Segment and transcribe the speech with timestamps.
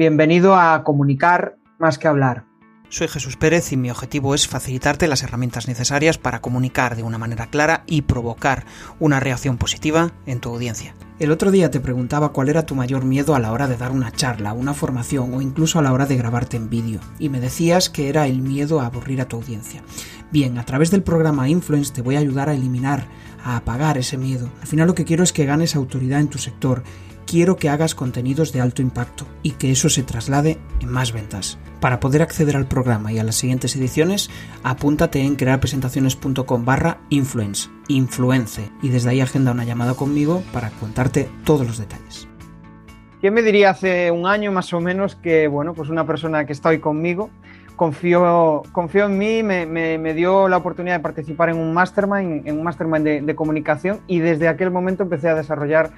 [0.00, 2.46] Bienvenido a Comunicar más que hablar.
[2.88, 7.18] Soy Jesús Pérez y mi objetivo es facilitarte las herramientas necesarias para comunicar de una
[7.18, 8.64] manera clara y provocar
[8.98, 10.94] una reacción positiva en tu audiencia.
[11.18, 13.92] El otro día te preguntaba cuál era tu mayor miedo a la hora de dar
[13.92, 17.38] una charla, una formación o incluso a la hora de grabarte en vídeo, y me
[17.38, 19.82] decías que era el miedo a aburrir a tu audiencia.
[20.32, 23.06] Bien, a través del programa Influence te voy a ayudar a eliminar,
[23.44, 24.48] a apagar ese miedo.
[24.62, 26.84] Al final lo que quiero es que ganes autoridad en tu sector
[27.30, 31.60] quiero que hagas contenidos de alto impacto y que eso se traslade en más ventas.
[31.78, 34.30] Para poder acceder al programa y a las siguientes ediciones,
[34.64, 41.28] apúntate en crearpresentaciones.com barra influence, influence, y desde ahí agenda una llamada conmigo para contarte
[41.44, 42.26] todos los detalles.
[43.20, 46.52] ¿Quién me diría hace un año más o menos que, bueno, pues una persona que
[46.52, 47.30] está hoy conmigo
[47.76, 52.64] confió, confió en mí, me, dio la oportunidad de participar en un mastermind, en un
[52.64, 55.92] mastermind de, de comunicación y desde aquel momento empecé a desarrollar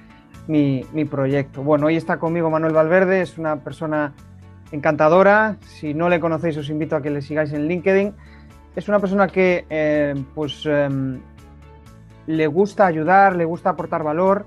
[0.47, 1.63] mi, proyecto.
[1.63, 4.13] Bueno, hoy está conmigo Manuel Valverde, es una persona
[4.71, 5.57] encantadora.
[5.63, 8.15] Si no le conocéis, os invito a que le sigáis en LinkedIn.
[8.75, 11.21] Es una persona que eh, pues, em,
[12.27, 14.47] le gusta ayudar, le gusta aportar valor,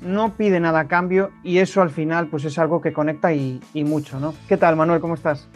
[0.00, 3.60] no pide nada a cambio y eso al final pues, es algo que conecta y,
[3.74, 4.18] mucho.
[4.18, 4.34] ¿no?
[4.48, 5.00] ¿Qué tal, Manuel?
[5.00, 5.46] ¿Cómo estás?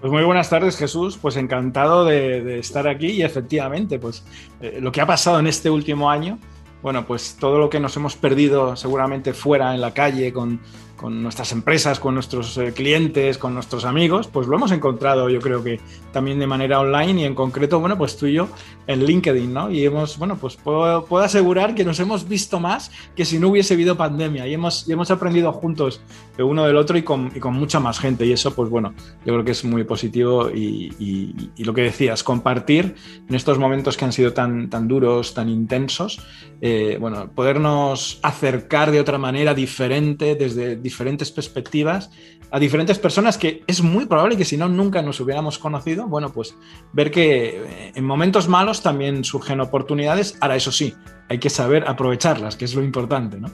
[0.00, 1.18] Pues muy buenas tardes, Jesús.
[1.18, 4.24] Pues encantado de, estar aquí y efectivamente, pues
[4.60, 6.38] eh, lo que ha pasado en este último año
[6.82, 10.60] bueno, pues todo lo que nos hemos perdido seguramente fuera en la calle con,
[10.96, 15.40] con nuestras empresas, con nuestros eh, clientes, con nuestros amigos, pues lo hemos encontrado yo
[15.40, 15.80] creo que
[16.12, 18.48] también de manera online y en concreto, bueno, pues tú y yo
[18.86, 19.70] en LinkedIn, ¿no?
[19.70, 23.74] Y hemos, bueno, pues puedo, asegurar que nos hemos visto más que si no hubiese
[23.74, 26.00] habido pandemia y hemos, y hemos aprendido juntos
[26.36, 28.94] de uno del otro y con, y con, mucha más gente y eso, pues bueno,
[29.24, 32.94] yo creo que es muy positivo y, y, lo que decías, compartir
[33.28, 36.20] en estos momentos que han sido tan, tan duros, tan intensos,
[36.60, 42.10] eh, bueno, podernos acercar de otra manera diferente desde diferentes perspectivas
[42.50, 46.32] a diferentes personas que es muy probable que si no nunca nos hubiéramos conocido, bueno,
[46.32, 46.56] pues
[46.92, 50.94] ver que eh, en momentos malos también surgen oportunidades, ahora eso sí,
[51.28, 53.50] hay que saber aprovecharlas, que es lo importante, ¿no?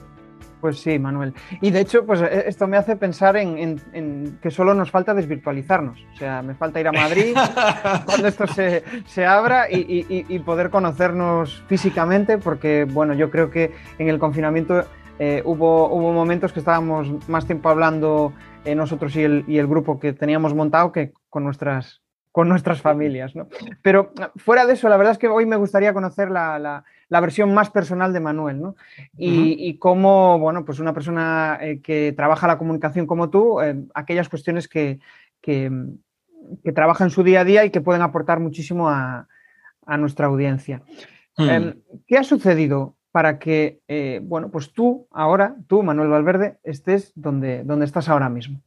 [0.61, 1.33] Pues sí, Manuel.
[1.59, 5.99] Y de hecho, pues e, esto me hace pensar en, que solo nos falta desvirtualizarnos.
[6.13, 7.35] O sea, me falta ir a Madrid
[8.05, 14.19] cuando esto se, abra y, poder conocernos físicamente, porque, bueno, yo creo que en el
[14.19, 14.85] confinamiento
[15.19, 18.33] eh, hubo, hubo momentos que estábamos más tiempo hablando
[18.65, 22.01] eh, nosotros y el, y el, grupo que teníamos montado que con nuestras,
[22.31, 23.35] con nuestras familias.
[23.35, 23.47] ¿no?
[23.81, 27.53] Pero fuera de eso, la verdad es que hoy me gustaría conocer la, la, versión
[27.53, 28.75] más personal de Manuel ¿no?
[29.15, 33.59] y, y, cómo, bueno, pues una persona eh, que trabaja la comunicación como tú,
[33.93, 34.99] aquellas cuestiones que,
[35.41, 35.71] que,
[36.63, 39.27] que, trabaja en su día a día y que pueden aportar muchísimo a,
[39.85, 40.81] a nuestra audiencia.
[41.37, 41.49] Hmm.
[41.49, 41.73] Em,
[42.07, 47.63] ¿Qué ha sucedido para que, eh, bueno, pues tú ahora, tú, Manuel Valverde, estés donde,
[47.63, 48.59] donde estás ahora mismo.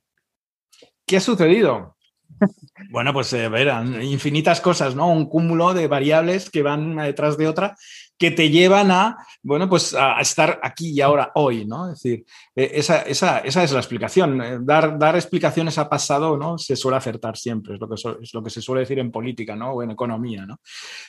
[1.04, 1.96] ¿Qué ha sucedido?
[2.90, 5.10] bueno, pues a ver, infinitas cosas, ¿no?
[5.10, 7.76] Un cúmulo de variables que van una detrás de otra
[8.18, 11.90] que te llevan a, bueno, pues a, estar aquí y ahora, hoy, ¿no?
[11.90, 14.40] Es decir, e, esa, esa, esa es la explicación.
[14.40, 16.58] Eh, dar, dar, explicaciones a pasado, ¿no?
[16.58, 19.54] Se suele acertar siempre, es lo, que es lo que se suele decir en política,
[19.54, 19.72] ¿no?
[19.72, 20.60] O en economía, ¿no?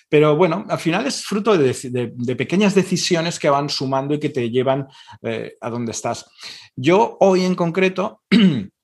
[0.10, 4.50] Pero bueno, al final es fruto de, pequeñas decisiones que van sumando y que te
[4.50, 4.88] llevan
[5.22, 6.30] eh, a donde estás.
[6.76, 8.22] Yo hoy en concreto...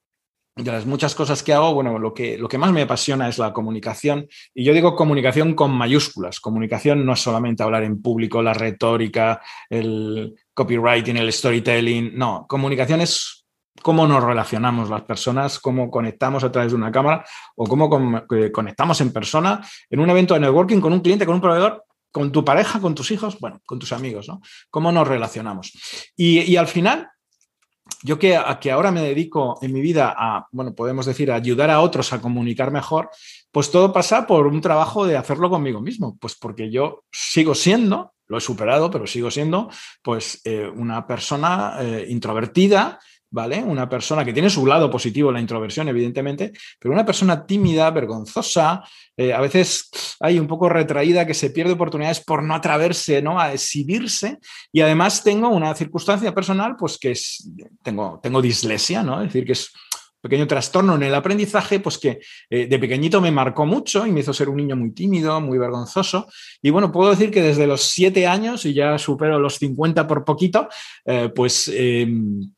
[0.56, 3.40] de las muchas cosas que hago, bueno, lo que, lo que más me apasiona es
[3.40, 4.28] la comunicación.
[4.54, 6.40] Y yo digo comunicación con mayúsculas.
[6.40, 12.16] Comunicación no es solamente hablar en público, la retórica, el copywriting, el storytelling.
[12.16, 13.46] No, comunicación es
[13.82, 17.26] cómo nos relacionamos las personas, cómo conectamos a través de una cámara
[17.56, 19.60] o cómo conectamos en persona
[19.90, 22.94] en un evento de networking con un cliente, con un proveedor con tu pareja, con
[22.94, 24.40] tus hijos, bueno, con tus amigos, ¿no?
[24.70, 25.74] ¿Cómo nos relacionamos?
[26.16, 27.10] Y al final,
[28.04, 31.70] yo que, que ahora me dedico en mi vida a, bueno, podemos decir, a ayudar
[31.70, 33.10] a otros a comunicar mejor,
[33.52, 38.14] pues todo pasa por un trabajo de hacerlo conmigo mismo, pues porque yo sigo siendo,
[38.28, 39.70] lo he superado, pero sigo siendo,
[40.02, 43.00] pues eh, una persona eh, introvertida,
[43.34, 43.64] ¿vale?
[43.64, 48.84] Una persona que tiene su lado positivo, la introversión, evidentemente, pero una persona tímida, vergonzosa,
[49.18, 49.90] eh, a veces
[50.20, 53.40] hay un poco retraída, que se pierde oportunidades por no atreverse, ¿no?
[53.40, 54.38] A exhibirse.
[54.72, 57.50] Y además tengo una circunstancia personal, pues que es,
[57.82, 59.20] tengo, tengo dislexia, ¿no?
[59.20, 59.72] Es decir, que es
[60.22, 62.20] pequeño trastorno en el aprendizaje, pues que
[62.52, 65.58] eh, de pequeño me marcó mucho y me hizo ser un niño muy tímido, muy
[65.58, 66.28] vergonzoso.
[66.62, 70.24] Y bueno, puedo decir que desde los siete años, y ya supero los 50 por
[70.24, 70.70] poquito,
[71.04, 72.52] eh, pues em,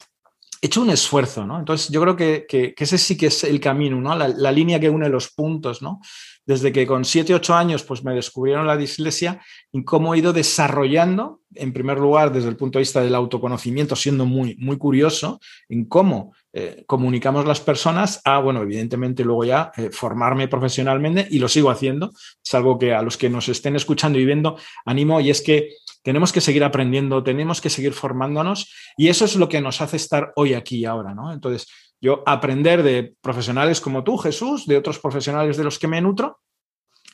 [0.61, 1.59] hecho un esfuerzo, ¿no?
[1.59, 4.15] Entonces yo creo que, ese sí que es el camino, ¿no?
[4.15, 5.99] La, línea que une los puntos, ¿no?
[6.45, 9.41] desde que con 7, 8 años pues me descubrieron la dislexia
[9.71, 13.95] y cómo he ido desarrollando, en primer lugar, desde el punto de vista del autoconocimiento,
[13.95, 19.71] siendo muy, muy curioso en cómo eh, comunicamos las personas, a, bueno, evidentemente luego ya
[19.75, 22.11] eh, formarme profesionalmente y lo sigo haciendo.
[22.43, 25.69] Es algo que a los que nos estén escuchando y viendo animo y es que
[26.05, 29.97] tenemos que seguir aprendiendo, tenemos que seguir formándonos y eso es lo que nos hace
[29.97, 31.33] estar hoy aquí y ahora, ¿no?
[31.33, 31.67] Entonces,
[31.99, 36.39] yo aprender de profesionales como tú, Jesús, de otros profesionales de los que me nutro,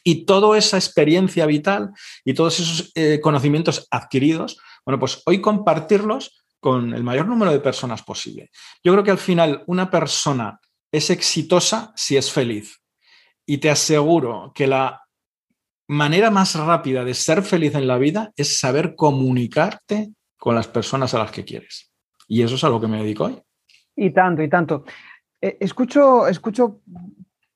[0.04, 1.92] y toda esa experiencia vital
[2.26, 7.60] y todos esos eh, conocimientos adquiridos, bueno, pues hoy compartirlos con el mayor número de
[7.62, 8.50] personas posible.
[8.84, 10.60] Yo creo que al final una persona
[10.92, 12.82] es exitosa si es feliz.
[13.46, 15.02] Y te aseguro que la
[15.92, 21.14] manera más rápida de ser feliz en la vida es saber comunicarte con las personas
[21.14, 21.92] a las que quieres.
[22.30, 23.42] Y eso es a lo que me dedico hoy.
[23.96, 24.86] Y tanto, y tanto.
[25.42, 26.80] Eh, escucho, escucho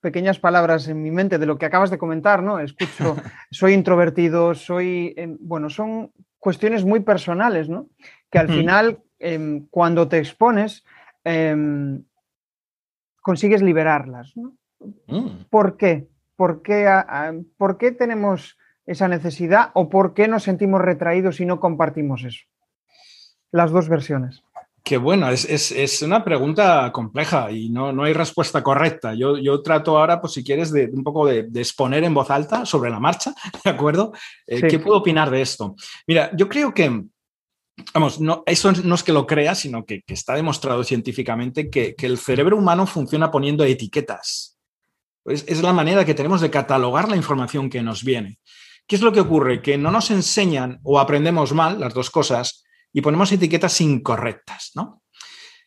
[0.02, 2.60] pequeñas palabras en mi mente de lo que acabas de comentar, ¿no?
[2.60, 3.16] Escucho,
[3.52, 7.88] soy introvertido, soy, em, bueno, son cuestiones muy personales, ¿no?
[8.30, 8.52] Que al mm.
[8.52, 10.84] final, em, cuando te expones,
[11.24, 12.04] em,
[13.22, 14.58] consigues liberarlas, ¿no?
[15.08, 15.46] Mm.
[15.50, 16.10] ¿Por qué?
[16.36, 16.88] ¿Por qué,
[17.58, 22.46] ¿Por qué tenemos esa necesidad o por qué nos sentimos retraídos y no compartimos eso?
[23.52, 24.44] Las dos versiones.
[24.86, 29.16] Qué bueno, es, una pregunta compleja y no, no hay respuesta correcta.
[29.16, 32.68] Yo, yo, trato ahora, pues si quieres, de un poco de, exponer en voz alta
[32.68, 33.34] sobre la marcha,
[33.64, 34.14] ¿de acuerdo?
[34.46, 35.76] Eh, ¿Qué puedo opinar de esto?
[36.06, 37.04] Mira, yo creo que,
[37.96, 42.06] vamos, no, eso no es que lo crea, sino que, está demostrado científicamente que, que,
[42.06, 44.55] el cerebro humano funciona poniendo etiquetas.
[45.25, 48.39] Es, es la manera que tenemos de catalogar la información que nos viene.
[48.88, 49.62] ¿Qué es lo que ocurre?
[49.62, 52.63] Que no nos enseñan o aprendemos mal, las dos cosas,
[52.94, 55.01] y ponemos etiquetas incorrectas, ¿no?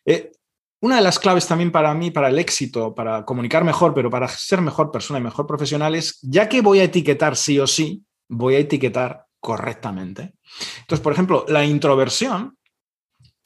[0.07, 0.33] Eh,
[0.81, 4.29] una de las claves también para mí, para el éxito, para comunicar mejor, pero para
[4.29, 8.05] ser mejor persona y mejor profesional es, ya que voy a etiquetar sí o sí,
[8.29, 10.35] voy a etiquetar correctamente.
[10.81, 12.57] Entonces, por ejemplo, la introversión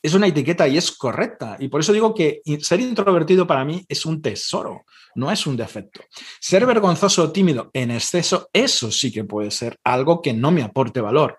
[0.02, 1.56] es una etiqueta y es correcta.
[1.60, 4.84] Y por eso digo que ser introvertido para mí es un tesoro,
[5.14, 6.00] no es un defecto.
[6.40, 10.62] Ser vergonzoso o tímido en exceso, eso sí que puede ser algo que no me
[10.62, 11.38] aporte valor.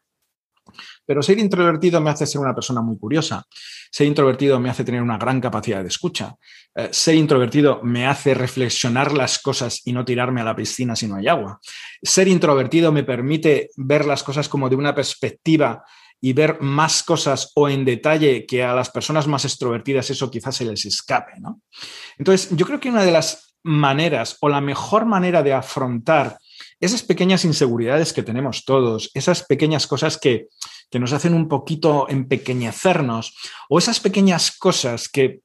[1.06, 3.46] Pero ser introvertido me hace ser una persona muy curiosa.
[3.92, 6.36] Ser introvertido me hace tener una gran capacidad de escucha.
[6.74, 11.08] Eh, ser introvertido me hace reflexionar las cosas y no tirarme a la piscina si
[11.08, 11.60] no hay agua.
[12.02, 15.84] Ser introvertido me permite ver las cosas como de una perspectiva
[16.26, 20.56] y ver más cosas o en detalle que a las personas más extrovertidas eso quizás
[20.56, 21.34] se les escape.
[22.18, 26.38] Entonces, yo creo que una de las maneras o la mejor manera de afrontar
[26.80, 30.48] esas pequeñas inseguridades que tenemos todos, esas pequeñas cosas que,
[30.90, 33.36] que nos hacen un poquito empequeñecernos,
[33.68, 35.42] o esas pequeñas cosas que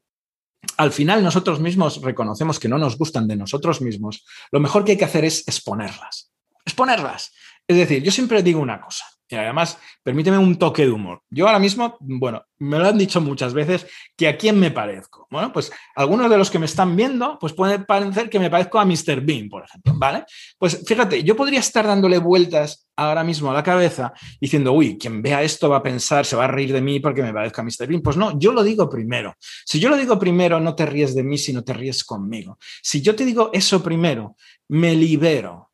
[0.76, 4.92] al final nosotros mismos reconocemos que no nos gustan de nosotros mismos, lo mejor que
[4.92, 6.30] hay que hacer es exponerlas.
[6.64, 7.32] Exponerlas.
[7.66, 11.22] Es decir, yo siempre digo una cosa, y además, permíteme un toque de humor.
[11.28, 13.86] Yo ahora mismo, bueno, me lo han dicho muchas veces
[14.16, 15.26] que a quién me parezco.
[15.30, 18.78] Bueno, pues algunos de los que me están viendo, pues puede parecer que me parezco
[18.78, 19.20] a Mr.
[19.20, 20.24] Bean, por ejemplo, ¿vale?
[20.58, 25.20] Pues fíjate, yo podría estar dándole vueltas ahora mismo a la cabeza diciendo, uy, quien
[25.20, 27.64] vea esto va a pensar, se va a reír de mí porque me parezco a
[27.64, 27.86] Mr.
[27.86, 28.00] Bean.
[28.00, 29.34] Pues no, yo lo digo primero.
[29.40, 32.58] Si yo lo digo primero, no te ríes de mí, sino te ríes conmigo.
[32.82, 34.36] Si yo te digo eso primero,
[34.68, 35.67] me libero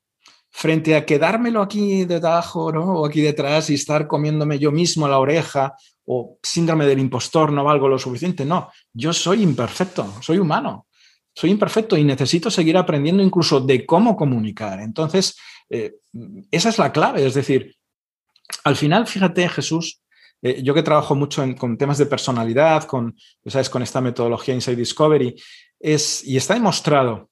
[0.57, 3.01] frente a quedármelo aquí debajo ¿no?
[3.01, 5.75] o aquí detrás y estar comiéndome yo mismo la oreja
[6.07, 8.45] o síndrome del impostor, no valgo lo suficiente.
[8.45, 10.87] No, yo soy imperfecto, soy humano,
[11.35, 14.79] soy imperfecto y necesito seguir aprendiendo incluso de cómo comunicar.
[14.81, 15.37] Entonces,
[15.69, 15.97] eh,
[16.53, 17.75] esa es la clave, es decir,
[18.63, 20.03] al final, fíjate, Jesús,
[20.41, 23.69] eh, yo que trabajo mucho con temas de personalidad, con, ¿sabes?
[23.69, 25.35] con esta metodología Inside Discovery,
[25.81, 27.31] es, y está demostrado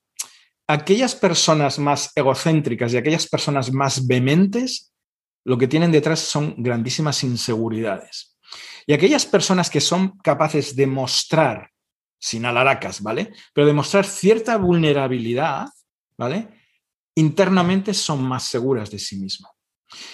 [0.73, 4.93] aquellas personas más egocéntricas y aquellas personas más vehementes,
[5.45, 8.39] lo que tienen detrás son grandísimas inseguridades.
[8.87, 11.71] Y aquellas personas que son capaces de mostrar,
[12.19, 13.33] sin alaracas, ¿vale?
[13.53, 15.67] Pero de mostrar cierta vulnerabilidad,
[16.17, 16.49] ¿vale?
[17.17, 19.51] Internamente son más seguras de sí mismo.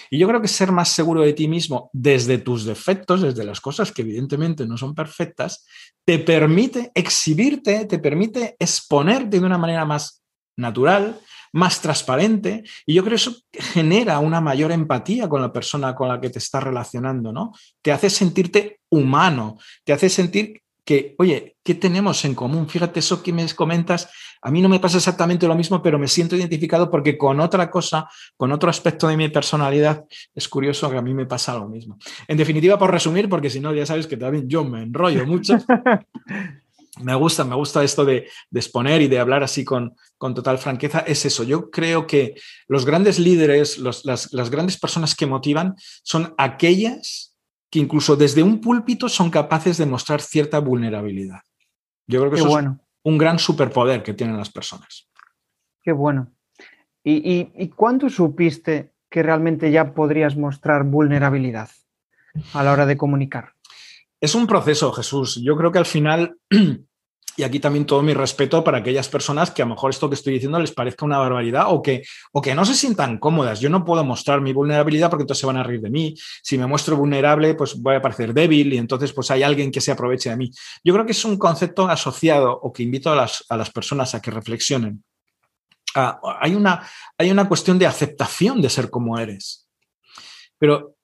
[0.09, 3.61] Y yo creo que ser más seguro de ti mismo desde tus defectos, desde las
[3.61, 5.65] cosas que evidentemente no son perfectas,
[6.03, 10.19] te permite exhibirte, te permite exponerte de una manera más
[10.59, 11.19] natural,
[11.51, 16.07] más transparente, y yo creo que eso genera una mayor empatía con la persona con
[16.07, 17.53] la que te estás relacionando, ¿no?
[17.81, 22.67] Te hace sentirte humano, te hace sentir que, oye, ¿qué tenemos en común?
[22.67, 24.09] Fíjate eso que me comentas,
[24.41, 27.69] a mí no me pasa exactamente lo mismo, pero me siento identificado porque con otra
[27.69, 31.67] cosa, con otro aspecto de mi personalidad, es curioso que a mí me pasa lo
[31.67, 31.97] mismo.
[32.27, 35.57] En definitiva, por resumir, porque si no, ya sabes que también yo me enrollo mucho.
[36.99, 40.99] me gusta, me gusta esto de, exponer y de hablar así con, con, total franqueza,
[40.99, 41.43] es eso.
[41.43, 42.35] Yo creo que
[42.67, 47.35] los grandes líderes, las, las, grandes personas que motivan son aquellas
[47.69, 51.41] que incluso desde un púlpito son capaces de mostrar cierta vulnerabilidad.
[52.07, 52.65] Yo creo que eso es
[53.03, 55.07] un gran superpoder que tienen las personas.
[55.83, 56.31] Qué bueno.
[57.03, 61.69] ¿Y, y, cuándo supiste que realmente ya podrías mostrar vulnerabilidad
[62.53, 63.53] a la hora de comunicar?
[64.19, 65.41] Es un proceso, Jesús.
[65.41, 66.37] Yo creo que al final
[67.39, 70.15] Y aquí también todo mi respeto para aquellas personas que a lo mejor esto que
[70.15, 72.03] estoy diciendo les parezca una barbaridad o que,
[72.33, 73.61] o que no se sientan cómodas.
[73.61, 76.13] Yo no puedo mostrar mi vulnerabilidad porque entonces se van a reír de mí.
[76.43, 79.79] Si me muestro vulnerable, pues voy a parecer débil y entonces pues hay alguien que
[79.79, 80.51] se aproveche de mí.
[80.83, 84.13] Yo creo que es un concepto asociado o que invito a las, a las personas
[84.13, 85.01] a que reflexionen.
[85.95, 86.85] Ah, hay, una,
[87.17, 89.65] hay una cuestión de aceptación de ser como eres.
[90.57, 90.97] Pero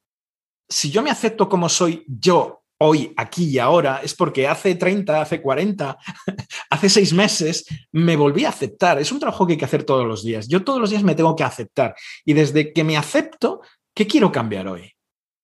[0.67, 5.21] si yo me acepto como soy yo hoy, aquí y ahora, es porque hace 30,
[5.21, 5.97] hace 40,
[6.69, 8.99] hace seis meses me volví a aceptar.
[8.99, 10.47] Es un trabajo que hay que hacer todos los días.
[10.47, 11.95] Yo todos los días me tengo que aceptar.
[12.25, 13.61] Y desde que me acepto,
[13.93, 14.91] ¿qué quiero cambiar hoy?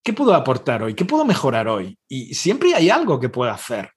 [0.04, 0.96] ¿Qué puedo aportar hoy?
[0.96, 1.98] ¿Qué puedo mejorar hoy?
[2.08, 3.92] Y siempre hay algo que puedo hacer.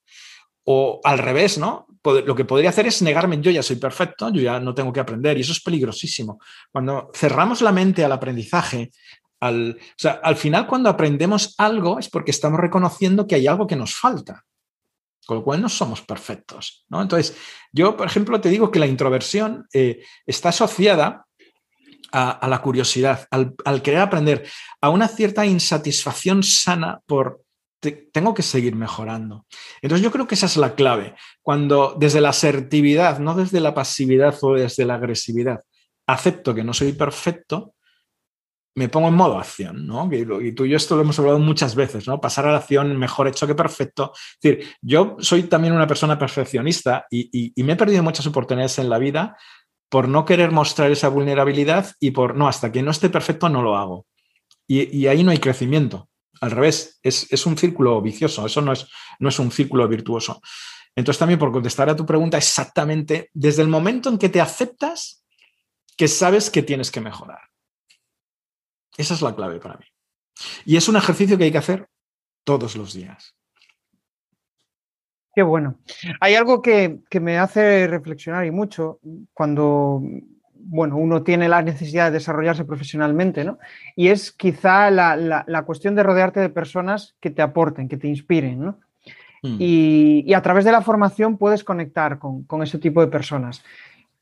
[0.65, 1.87] O al revés, ¿no?
[2.05, 5.01] Lo que podría hacer es negarme, yo ya soy perfecto, yo ya no tengo que
[5.01, 6.39] aprender y eso es peligrosísimo.
[6.71, 8.91] Cuando cerramos la mente al aprendizaje,
[9.41, 13.67] al, o sea, al final cuando aprendemos algo es porque estamos reconociendo que hay algo
[13.67, 14.45] que nos falta,
[15.27, 16.85] con lo cual no somos perfectos.
[16.89, 17.03] ¿no?
[17.03, 17.37] Entonces,
[17.73, 21.27] yo, por ejemplo, te digo que la introversión eh, está asociada
[22.15, 24.49] a, la curiosidad, al, querer aprender,
[24.81, 27.43] a una cierta insatisfacción sana por
[28.13, 29.45] tengo que seguir mejorando.
[29.83, 31.17] Entonces yo creo que esa es la clave.
[31.43, 35.61] Cuando desde la asertividad, no desde la pasividad o desde la agresividad,
[36.07, 37.74] acepto que no soy perfecto,
[38.77, 40.09] me pongo en modo acción, ¿no?
[40.13, 42.21] Y, tú y yo esto lo hemos hablado muchas veces, ¿no?
[42.21, 44.13] Pasar a la acción mejor hecho que perfecto.
[44.15, 48.91] Es decir, yo soy también una persona perfeccionista y, me he perdido muchas oportunidades en
[48.91, 49.37] la vida
[49.89, 53.63] por no querer mostrar esa vulnerabilidad y por, no, hasta que no esté perfecto no
[53.63, 54.07] lo hago.
[54.67, 56.09] Y, ahí no hay crecimiento.
[56.41, 58.89] Al revés, es, un círculo vicioso, eso no es,
[59.21, 60.41] no es un círculo virtuoso.
[60.97, 65.25] Entonces también por contestar a tu pregunta exactamente, desde el momento en que te aceptas,
[65.97, 67.54] que sabes que tienes que mejorar.
[68.97, 69.85] Esa es la clave para mí.
[70.65, 71.89] Y es un ejercicio que hay que hacer
[72.45, 73.35] todos los días.
[75.35, 75.77] Qué bueno.
[76.21, 79.01] Hay algo que, me hace reflexionar y mucho
[79.33, 80.01] cuando
[80.67, 83.59] bueno, uno tiene la necesidad de desarrollarse profesionalmente, ¿no?
[83.97, 88.61] Y es quizá la, cuestión de rodearte de personas que te aporten, que te inspiren,
[88.61, 88.79] ¿no?
[89.43, 89.57] Hmm.
[89.59, 93.63] Y, a través de la formación puedes conectar con, ese tipo de personas.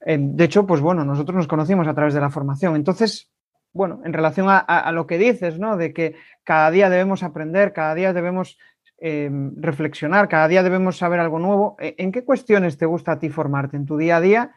[0.04, 2.74] Eh, de hecho, pues bueno, nosotros nos conocimos a través de la formación.
[2.74, 3.30] Entonces,
[3.72, 5.76] bueno, en relación a, lo que dices, ¿no?
[5.76, 6.14] De que
[6.44, 8.58] cada día debemos aprender, cada día debemos
[8.98, 11.76] em, reflexionar, cada día debemos saber algo nuevo.
[11.80, 14.54] ¿E, ¿En qué cuestiones te gusta a ti formarte en tu día a día?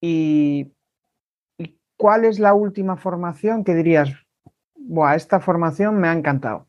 [0.00, 0.72] Y,
[1.96, 4.10] cuál es la última formación que dirías,
[4.76, 6.66] Buah, esta formación me ha encantado?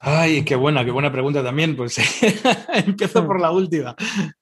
[0.00, 1.74] Ay, qué buena, qué buena pregunta también.
[1.74, 1.98] Pues
[2.86, 3.96] empiezo por la última.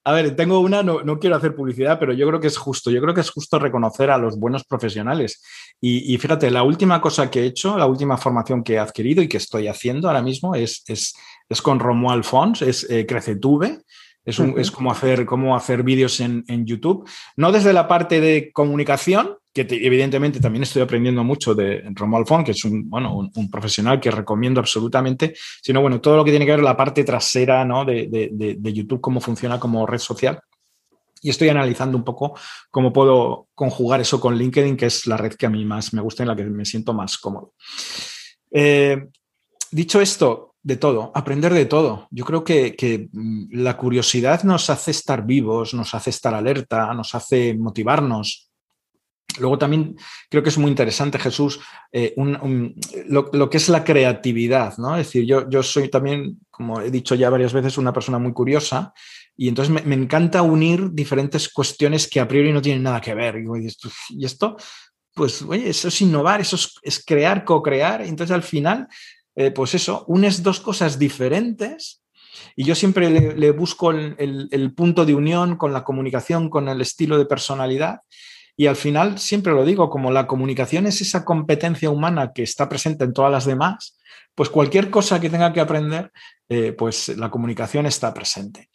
[0.04, 2.90] A ver, tengo una, no, quiero hacer publicidad, pero yo creo que es justo.
[2.90, 5.42] Yo creo que es justo reconocer a los buenos profesionales.
[5.80, 9.28] Y, fíjate, la última cosa que he hecho, la última formación que he adquirido y
[9.28, 11.14] que estoy haciendo ahora mismo es, es,
[11.48, 13.82] es con Romuald Fons, es eh, CreceTube.
[14.24, 17.08] Es, es, como hacer, cómo hacer vídeos en, en, YouTube.
[17.36, 22.44] No desde la parte de comunicación, que evidentemente también estoy aprendiendo mucho de Romuald Font,
[22.44, 26.44] que es un, bueno, un, profesional que recomiendo absolutamente, sino bueno, todo lo que tiene
[26.44, 27.84] que ver la parte trasera ¿no?
[27.84, 30.40] de, de, de, YouTube, cómo funciona como red social.
[31.22, 32.38] Y estoy analizando un poco
[32.70, 36.02] cómo puedo conjugar eso con LinkedIn, que es la red que a mí más me
[36.02, 37.54] gusta y en la que me siento más cómodo.
[38.50, 39.06] Eh,
[39.70, 42.08] dicho esto, de todo, aprender de todo.
[42.10, 46.92] Yo creo que, que, mm, la curiosidad nos hace estar vivos, nos hace estar alerta,
[46.92, 48.45] nos hace motivarnos,
[49.38, 49.96] Luego también
[50.28, 51.60] creo que es muy interesante, Jesús,
[51.92, 52.14] eh,
[53.06, 54.96] lo, que es la creatividad, ¿no?
[54.96, 58.32] Es decir, yo, yo soy también, como he dicho ya varias veces, una persona muy
[58.32, 58.92] curiosa
[59.36, 63.36] y entonces me, encanta unir diferentes cuestiones que a priori no tienen nada que ver.
[63.38, 64.56] Y, esto,
[65.14, 68.00] pues, oye, eso es innovar, eso es, crear, co-crear.
[68.02, 68.88] Entonces, al final,
[69.34, 72.02] eh, pues eso, unes dos cosas diferentes
[72.54, 77.18] y yo siempre le, busco el punto de unión con la comunicación, con el estilo
[77.18, 78.00] de personalidad.
[78.56, 82.68] Y al final, siempre lo digo, como la comunicación es esa competencia humana que está
[82.68, 83.98] presente en todas las demás,
[84.34, 86.12] pues cualquier cosa que tenga que aprender,
[86.48, 88.70] eh, pues la comunicación está presente.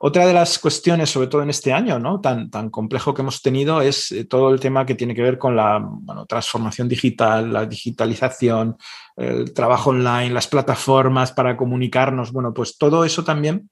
[0.00, 2.20] Otra de las cuestiones, sobre todo en este año, ¿no?
[2.20, 5.38] tan, tan complejo que hemos tenido, es eh, todo el tema que tiene que ver
[5.38, 5.86] con la
[6.28, 8.76] transformación digital, la digitalización,
[9.16, 12.32] el trabajo online, las plataformas para comunicarnos.
[12.32, 13.70] Bueno, pues todo eso también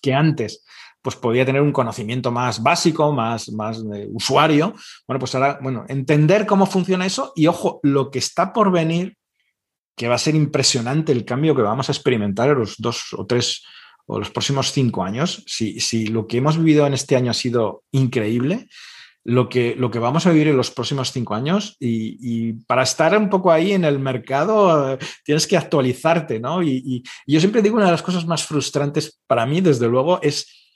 [0.00, 0.64] que antes
[1.02, 4.74] pues podía tener un conocimiento más básico, más, más de usuario.
[5.06, 9.16] Bueno, pues ahora, bueno, entender cómo funciona eso y ojo, lo que está por venir,
[9.96, 13.26] que va a ser impresionante el cambio que vamos a experimentar en los dos o
[13.26, 13.62] tres
[14.06, 15.42] o los próximos cinco años.
[15.46, 18.68] Si, si lo que hemos vivido en este año ha sido increíble,
[19.24, 23.16] lo que, lo que vamos a vivir en los próximos cinco años y, para estar
[23.16, 26.62] un poco ahí en el mercado eh, tienes que actualizarte, ¿no?
[26.62, 30.20] Y, y, yo siempre digo una de las cosas más frustrantes para mí, desde luego,
[30.22, 30.69] es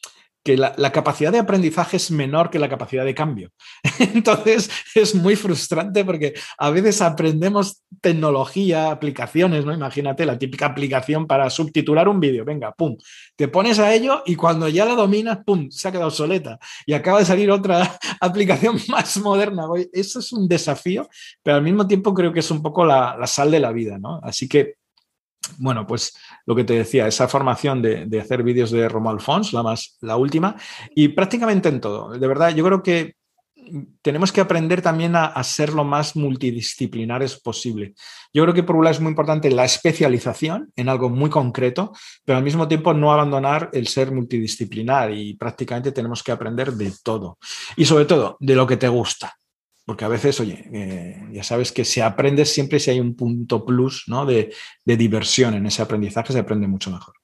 [0.45, 3.51] que la, capacidad de aprendizaje es menor que la capacidad de cambio.
[3.99, 9.73] Entonces es muy frustrante porque a veces aprendemos tecnología, aplicaciones, ¿no?
[9.73, 12.97] Imagínate la típica aplicación para subtitular un vídeo, venga, pum,
[13.37, 16.93] te pones a ello y cuando ya la dominas, pum, se ha quedado obsoleta y
[16.93, 19.65] acaba de salir otra aplicación más moderna.
[19.95, 21.09] Eso es un desafío,
[21.43, 23.99] pero al mismo tiempo creo que es un poco la, la sal de la vida,
[23.99, 24.21] ¿no?
[24.23, 24.75] Así que
[25.59, 29.63] bueno, pues lo que te decía, esa formación de, hacer vídeos de Romuald Fons, la
[29.63, 30.57] más, la última,
[30.95, 32.11] y prácticamente en todo.
[32.11, 33.17] De verdad, yo creo que
[34.03, 37.95] tenemos que aprender también a, ser lo más multidisciplinares posible.
[38.33, 41.93] Yo creo que por un lado es muy importante la especialización en algo muy concreto,
[42.25, 46.93] pero al mismo tiempo no abandonar el ser multidisciplinar y prácticamente tenemos que aprender de
[47.03, 47.39] todo.
[47.77, 49.35] Y sobre todo, de lo que te gusta.
[49.85, 53.67] Porque a veces, oye, eh, ya sabes que se aprende siempre si hay un punto
[53.67, 54.25] plus ¿no?
[54.25, 54.53] de,
[54.85, 57.15] diversión en ese aprendizaje, se aprende mucho mejor.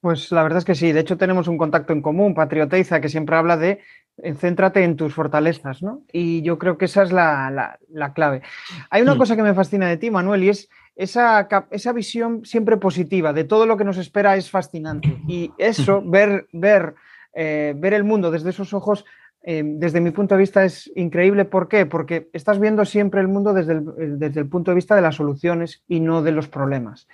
[0.00, 0.92] Pues la verdad es que sí.
[0.92, 3.80] De hecho, tenemos un contacto en común, Patrioteiza, que siempre habla de
[4.22, 6.02] eh, céntrate en tus fortalezas, ¿no?
[6.12, 7.78] Y yo creo que esa es la,
[8.14, 8.42] clave.
[8.90, 9.18] Hay una mm.
[9.18, 13.44] cosa que me fascina de ti, Manuel, y es esa, esa, visión siempre positiva de
[13.44, 15.16] todo lo que nos espera es fascinante.
[15.28, 16.94] Y eso, ver, ver,
[17.32, 19.04] eh, ver el mundo desde esos ojos
[19.42, 21.44] eh, desde mi punto de vista es increíble.
[21.44, 21.86] ¿Por qué?
[21.86, 25.02] Porque estás viendo siempre el mundo desde el, eh, desde el punto de vista de
[25.02, 27.06] las soluciones y no de los problemas.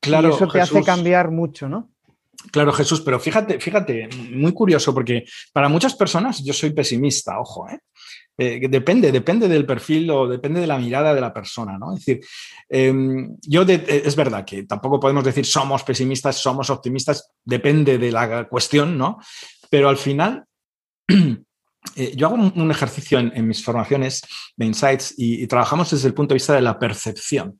[0.00, 1.90] Claro, y eso te hace cambiar mucho, ¿no?
[2.52, 7.68] Claro, Jesús, pero fíjate, fíjate, muy curioso, porque para muchas personas yo soy pesimista, ojo,
[7.68, 7.78] ¿eh?
[8.38, 11.92] depende, depende del perfil o depende de la mirada de la persona, ¿no?
[11.92, 12.24] Es decir,
[12.68, 18.48] em, yo es verdad que tampoco podemos decir somos pesimistas, somos optimistas, depende de la
[18.48, 19.18] cuestión, ¿no?
[19.68, 20.46] Pero al final
[21.96, 24.22] Eh, yo hago un, ejercicio en, mis formaciones
[24.54, 27.58] de insights y, trabajamos desde el punto de vista de la percepción.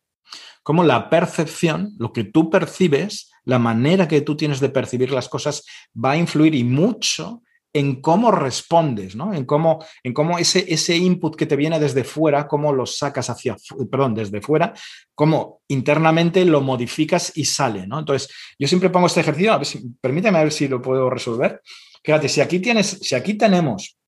[0.62, 5.28] Cómo la percepción, lo que tú percibes, la manera que tú tienes de percibir las
[5.28, 5.64] cosas
[5.96, 9.32] va a influir y mucho en cómo respondes, ¿no?
[9.32, 13.30] En cómo, en cómo ese, ese input que te viene desde fuera, cómo lo sacas
[13.30, 13.56] hacia,
[13.90, 14.74] perdón, desde fuera,
[15.14, 18.00] cómo internamente lo modificas y sale, ¿no?
[18.00, 19.62] Entonces, yo siempre pongo este ejercicio, a
[20.00, 21.62] permíteme a ver si lo puedo resolver.
[22.02, 23.98] Fíjate, si aquí tienes, si aquí tenemos,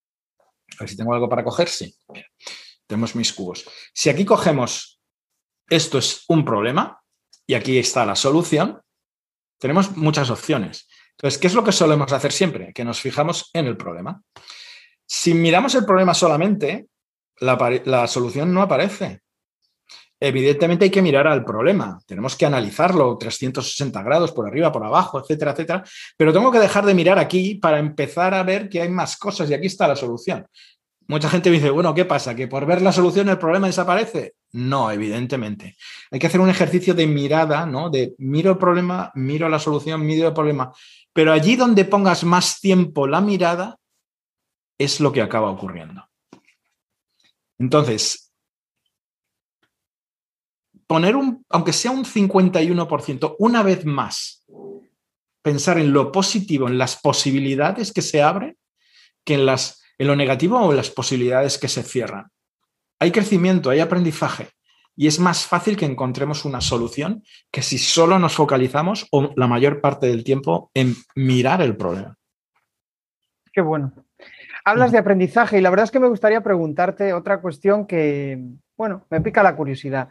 [0.79, 1.95] a ver si tengo algo para coger, sí.
[2.87, 3.65] tenemos mis cubos.
[3.93, 5.01] Si aquí cogemos,
[5.69, 7.03] esto es un problema
[7.47, 8.81] y aquí está la solución,
[9.59, 10.89] tenemos muchas opciones.
[11.13, 12.73] Entonces, ¿qué es lo que solemos hacer siempre?
[12.73, 14.23] Que nos fijamos en el problema.
[15.07, 16.89] Si miramos el problema solamente,
[17.39, 19.21] la, la solución no aparece
[20.23, 25.19] evidentemente hay que mirar al problema, tenemos que analizarlo 360 grados por arriba, por abajo,
[25.19, 25.85] etcétera, etcétera,
[26.17, 29.51] pero tengo que dejar de mirar aquí para empezar a ver que hay más cosas
[29.51, 30.47] y aquí está la solución.
[31.09, 32.37] Mucha gente dice, bueno, ¿qué pasa?
[32.37, 34.35] ¿Que por ver la solución el problema desaparece?
[34.53, 35.77] No, evidentemente.
[36.11, 37.91] Hay que hacer un ejercicio de mirada, ¿no?
[37.91, 40.73] De miro el problema, miro la solución, miro el problema.
[41.13, 43.77] Pero allí donde pongas más tiempo la mirada,
[44.79, 46.09] es lo que acaba ocurriendo.
[47.59, 48.32] Entonces,
[50.87, 54.45] poner un, aunque sea un 51%, una vez más,
[55.43, 58.57] pensar en lo positivo, en las posibilidades que se abren,
[59.25, 62.27] que en, las, en lo negativo o en las posibilidades que se cierran.
[62.99, 64.51] Hay crecimiento, hay aprendizaje
[64.97, 69.47] y es más fácil que encontremos una solución que si solo nos focalizamos o la
[69.47, 72.17] mayor parte del tiempo en mirar el problema.
[73.53, 73.93] Qué bueno.
[74.65, 78.39] Hablas de aprendizaje y la verdad es que me gustaría preguntarte otra cuestión que,
[78.77, 80.11] bueno, me pica la curiosidad.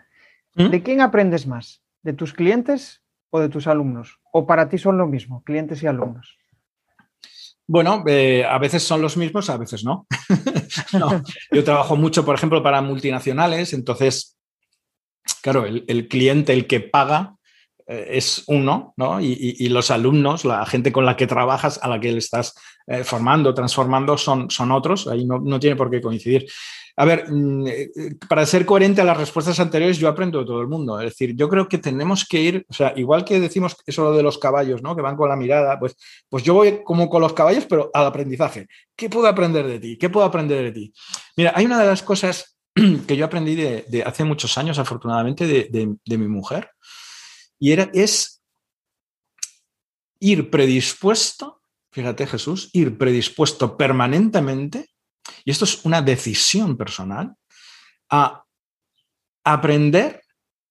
[0.56, 0.70] ¿Mm?
[0.70, 1.82] ¿De quién aprendes más?
[2.04, 4.20] ¿De tus clientes o de tus alumnos?
[4.32, 6.38] ¿O para ti son lo mismo, clientes y alumnos?
[7.68, 10.06] Bueno, eh, a veces son los mismos, a veces no.
[11.52, 14.38] Yo trabajo mucho, por ejemplo, para multinacionales, entonces,
[15.42, 17.36] claro, el, cliente, el que paga,
[17.88, 19.22] eh, es uno, ¿no?
[19.22, 22.56] Y, los alumnos, la gente con la que trabajas, a la que le estás
[22.88, 26.46] eh, formando, transformando, son, son otros, ahí no, no, tiene por qué coincidir.
[26.96, 27.90] A ver, mm, eh,
[28.28, 31.00] para ser coherente a las respuestas anteriores, yo aprendo de todo el mundo.
[31.00, 34.24] Es decir, yo creo que tenemos que ir, o sea, igual que decimos eso de
[34.24, 34.96] los caballos, ¿no?
[34.96, 35.96] Que van con la mirada, pues,
[36.30, 38.68] pues yo voy como con los caballos, pero al aprendizaje.
[38.96, 39.98] ¿Qué puedo aprender de ti?
[39.98, 40.94] ¿Qué puedo aprender de ti?
[41.38, 42.58] Mira, hay una de las cosas
[43.08, 46.70] que yo aprendí de, hace muchos años, afortunadamente, de, de, mi mujer,
[47.60, 48.42] y era, es
[50.20, 54.91] ir predispuesto fíjate Jesús, ir predispuesto permanentemente,
[55.46, 57.36] y esto es una decisión personal,
[58.10, 58.44] a
[59.44, 60.22] aprender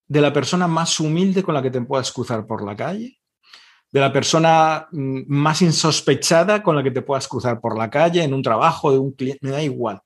[0.07, 3.19] de la persona más humilde con la que te puedas cruzar por la calle,
[3.93, 8.23] de la persona mm, más insospechada con la que te puedas cruzar por la calle,
[8.23, 10.01] en un trabajo, de un cliente, me da igual.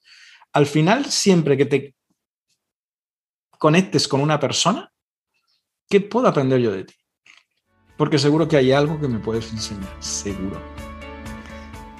[0.52, 1.94] Al final, siempre que te
[3.58, 4.90] conectes con una persona,
[5.88, 6.94] ¿qué puedo aprender yo de ti?
[7.96, 10.73] Porque seguro que hay algo que me puedes enseñar, seguro.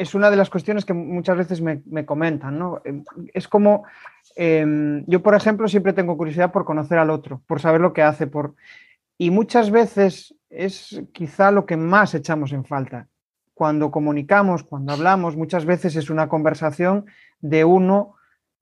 [0.00, 2.80] es una de las cuestiones que muchas veces me, comentan, ¿no?
[3.34, 3.84] Es como,
[4.34, 8.02] em, yo por ejemplo siempre tengo curiosidad por conocer al otro, por saber lo que
[8.02, 8.54] hace, por...
[9.18, 13.08] y muchas veces es quizá lo que más echamos en falta.
[13.52, 17.04] Cuando comunicamos, cuando hablamos, muchas veces es una conversación
[17.42, 18.14] de uno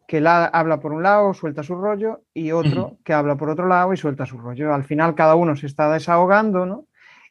[0.08, 3.68] que la, habla por un lado, suelta su rollo, y otro que habla por otro
[3.68, 4.74] lado y suelta su rollo.
[4.74, 6.86] Al final cada uno se está desahogando, ¿no?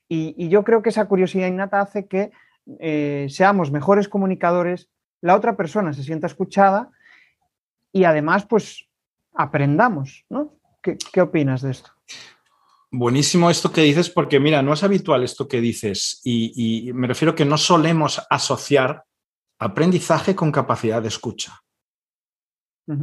[0.07, 2.31] y yo creo que esa curiosidad innata hace que
[2.79, 4.89] eh, seamos mejores comunicadores,
[5.21, 6.89] la otra persona se sienta escuchada
[7.91, 8.87] y además, pues,
[9.33, 10.53] aprendamos, ¿no?
[10.81, 11.91] ¿Qué, opinas de esto?
[12.91, 17.35] Buenísimo esto que dices, porque mira, no es habitual esto que dices y, me refiero
[17.35, 19.03] que no solemos asociar
[19.59, 21.61] aprendizaje con capacidad de escucha.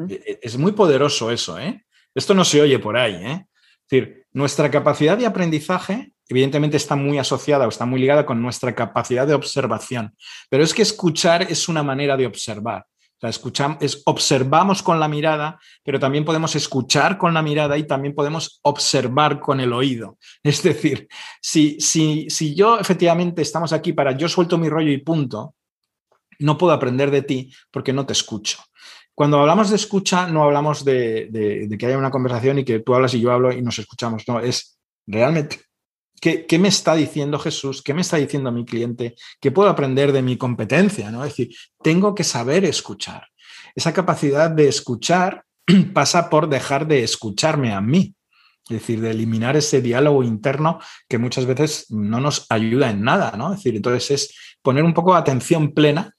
[0.09, 1.85] E, e, es muy poderoso eso, ¿eh?
[2.15, 3.47] Esto no se oye por ahí, ¿eh?
[3.83, 8.41] Es decir, nuestra capacidad de aprendizaje evidentemente está muy asociada o está muy ligada con
[8.41, 10.15] nuestra capacidad de observación.
[10.49, 12.87] Pero es que escuchar es una manera de observar.
[13.23, 17.85] O escuchamos, es, observamos con la mirada, pero también podemos escuchar con la mirada y
[17.85, 20.19] también podemos observar con el oído.
[20.43, 21.09] Es decir,
[21.41, 25.55] si, si, si yo efectivamente estamos aquí para yo suelto mi rollo y punto,
[26.41, 28.59] no puedo aprender de ti porque no te escucho.
[29.15, 32.95] Cuando hablamos de escucha, no hablamos de, de que haya una conversación y que tú
[32.95, 34.25] hablas y yo hablo y nos escuchamos.
[34.27, 35.61] No, es realmente
[36.21, 37.83] ¿Qué, me está diciendo Jesús?
[37.83, 39.15] ¿Qué me está diciendo mi cliente?
[39.41, 41.11] ¿Qué puedo aprender de mi competencia?
[41.11, 41.23] ¿no?
[41.25, 43.29] Es decir, tengo que saber escuchar.
[43.75, 45.45] Esa capacidad de escuchar
[45.93, 48.15] pasa por dejar de escucharme a mí.
[48.69, 53.35] Es decir, de eliminar ese diálogo interno que muchas veces no nos ayuda en nada,
[53.37, 53.53] ¿no?
[53.53, 56.17] Es decir, entonces es poner un poco de atención plena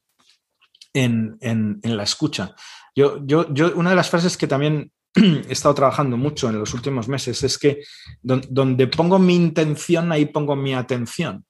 [0.93, 2.55] en, la escucha.
[2.95, 6.73] Yo, yo, yo, una de las frases que también he estado trabajando mucho en los
[6.73, 7.84] últimos meses es que
[8.21, 11.45] donde pongo mi intención, ahí pongo mi atención.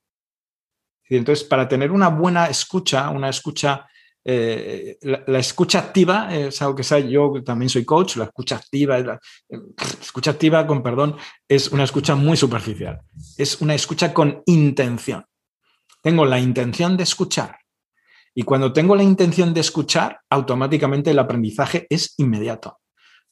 [1.10, 3.88] Entonces, para tener una buena escucha, una escucha,
[4.24, 9.00] eh, la, escucha activa, es algo que sé, yo también soy coach, la escucha activa,
[9.00, 9.20] la,
[10.02, 11.16] escucha activa, con perdón,
[11.48, 13.02] es una escucha muy superficial.
[13.38, 15.26] Es una escucha con intención.
[16.02, 17.58] Tengo la intención de escuchar.
[18.34, 22.80] Y cuando tengo la intención de escuchar, automáticamente el aprendizaje es inmediato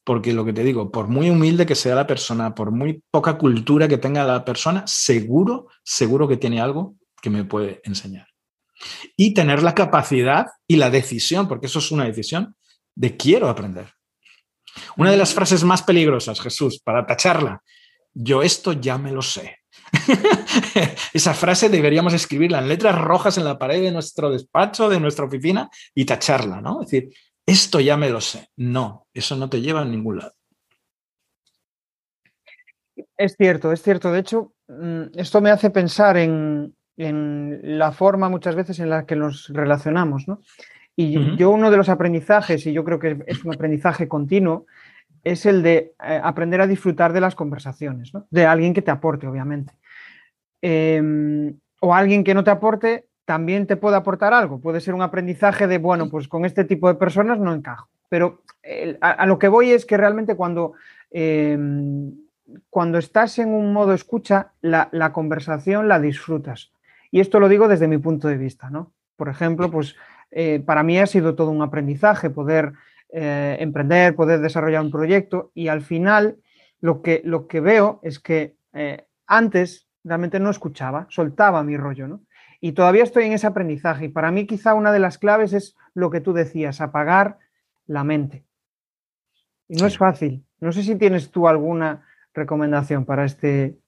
[0.03, 3.37] porque lo que te digo, por muy humilde que sea la persona, por muy poca
[3.37, 8.27] cultura que tenga la persona, seguro, seguro que tiene algo que me puede enseñar.
[9.15, 12.55] Y tener la capacidad y la decisión, porque eso es una decisión,
[12.95, 13.93] de quiero aprender.
[14.97, 17.61] Una de las frases más peligrosas, Jesús, para tacharla,
[18.13, 19.59] yo esto ya me lo sé.
[21.13, 25.25] Esa frase deberíamos escribirla en letras rojas en la pared de nuestro despacho, de nuestra
[25.25, 26.81] oficina y tacharla, ¿no?
[26.81, 27.13] Es decir,
[27.45, 28.49] esto ya me lo sé.
[28.55, 30.33] No, eso no te lleva a ningún lado.
[33.17, 34.11] Es cierto, es cierto.
[34.11, 39.15] De hecho, mm, esto me hace pensar en, la forma muchas veces en la que
[39.15, 40.27] nos relacionamos.
[40.27, 40.41] ¿no?
[40.95, 44.67] Y yo uno de los aprendizajes, y yo creo que es un aprendizaje continuo,
[45.23, 48.27] es el de eh, aprender a disfrutar de las conversaciones, ¿no?
[48.29, 49.73] de alguien que te aporte, obviamente.
[50.61, 54.59] Em, o alguien que no te aporte, también te puede aportar algo.
[54.59, 57.87] Puede ser un aprendizaje de, bueno, pues con este tipo de personas no encajo.
[58.09, 58.41] Pero
[59.01, 60.73] a, lo que voy es que realmente cuando,
[61.11, 62.13] em,
[62.69, 66.71] cuando estás en un modo escucha, la, conversación la disfrutas.
[67.11, 68.91] Y esto lo digo desde mi punto de vista, ¿no?
[69.15, 69.95] Por ejemplo, pues
[70.31, 72.73] eh, para mí ha sido todo un aprendizaje poder
[73.09, 76.37] eh, emprender, poder desarrollar un proyecto y al final
[76.81, 82.07] lo que, lo que veo es que eh, antes realmente no escuchaba, soltaba mi rollo,
[82.07, 82.21] ¿no?
[82.65, 84.05] Y todavía estoy en ese aprendizaje.
[84.05, 87.37] Y para mí quizá una de las claves es lo que tú decías, apagar
[87.87, 88.45] la mente.
[89.67, 90.45] Y no es fácil.
[90.61, 93.79] No sé si tienes tú alguna recomendación para este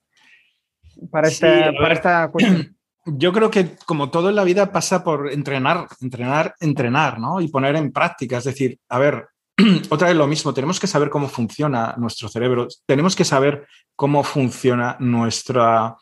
[1.10, 2.76] para esta, para esta cuestión.
[3.06, 7.40] Yo creo que como todo en la vida pasa por entrenar, entrenar, entrenar, ¿no?
[7.40, 8.40] Y poner en práctica.
[8.40, 9.30] Es decir, a ver,
[9.90, 14.22] otra vez lo mismo, tenemos que saber cómo funciona nuestro cerebro, tenemos que saber cómo
[14.26, 15.96] funciona nuestra,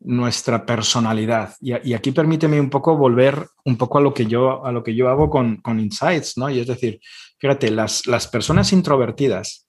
[0.00, 1.54] nuestra personalidad.
[1.60, 4.94] Y, aquí permíteme un poco volver un poco a lo que yo, a lo que
[4.94, 6.48] yo hago con, con Insights, ¿no?
[6.48, 7.00] Y es decir,
[7.38, 9.66] fíjate, las, las personas introvertidas,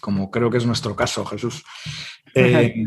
[0.00, 1.62] como creo que es nuestro caso, Jesús,
[2.34, 2.84] eh,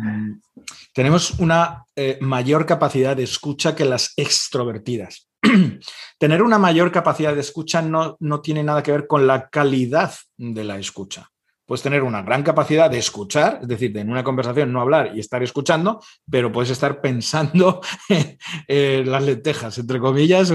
[0.93, 5.27] tenemos una eh, mayor capacidad de escucha que las extrovertidas.
[6.19, 10.13] Tener una mayor capacidad de escucha no, no tiene nada que ver con la calidad
[10.37, 11.30] de la escucha
[11.71, 15.13] puedes tener una gran capacidad de escuchar, es decir, de en una conversación no hablar
[15.15, 17.79] y estar escuchando, pero puedes estar pensando
[18.67, 20.51] en las lentejas, entre comillas,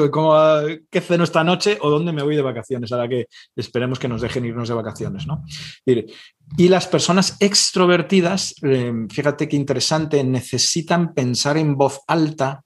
[0.90, 4.20] qué ceno esta noche o dónde me voy de vacaciones, ahora que esperemos que nos
[4.20, 5.26] dejen irnos de vacaciones.
[5.26, 5.42] ¿no?
[5.87, 12.62] Y las personas extrovertidas, eh, fíjate qué interesante, necesitan pensar en voz alta,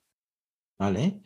[0.77, 1.21] ¿vale?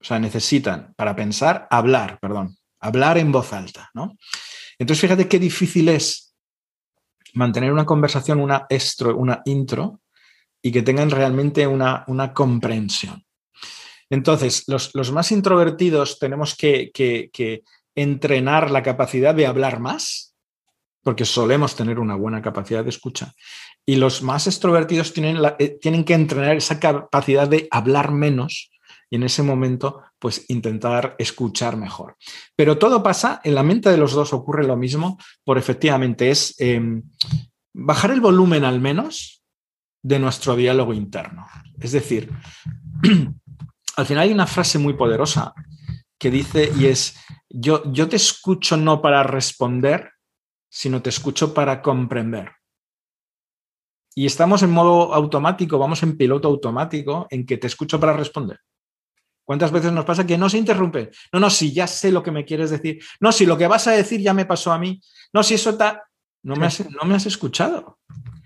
[0.00, 4.16] O sea, necesitan, para pensar, hablar, perdón, hablar en voz alta, ¿no?
[4.78, 6.29] Entonces, fíjate qué difícil es
[7.34, 10.00] mantener una conversación, una extro, una intro,
[10.62, 13.24] y que tengan realmente una, una comprensión.
[14.10, 16.92] Entonces, los, más introvertidos tenemos que,
[17.94, 20.34] entrenar la capacidad de hablar más,
[21.02, 23.32] porque solemos tener una buena capacidad de escucha.
[23.86, 28.70] Y los más extrovertidos tienen, eh, tienen que entrenar esa capacidad de hablar menos
[29.10, 32.16] y en ese momento, pues intentar escuchar mejor.
[32.54, 36.54] Pero todo pasa, en la mente de los dos ocurre lo mismo, por efectivamente es
[36.60, 37.02] em,
[37.72, 39.42] bajar el volumen al menos
[40.02, 41.46] de nuestro diálogo interno.
[41.80, 42.30] Es decir,
[43.96, 45.54] al final hay una frase muy poderosa
[46.18, 47.16] que dice y es,
[47.48, 50.12] yo, yo te escucho no para responder,
[50.68, 52.52] sino te escucho para comprender.
[54.14, 58.60] Y estamos en modo automático, vamos en piloto automático, en que te escucho para responder.
[59.50, 61.10] ¿Cuántas veces nos pasa que no se interrumpe?
[61.32, 63.02] No, no, si ya sé lo que me quieres decir.
[63.18, 65.02] No, si lo que vas a decir ya me pasó a mí.
[65.32, 66.04] No, si eso está...
[66.44, 67.98] No me has, no me has escuchado.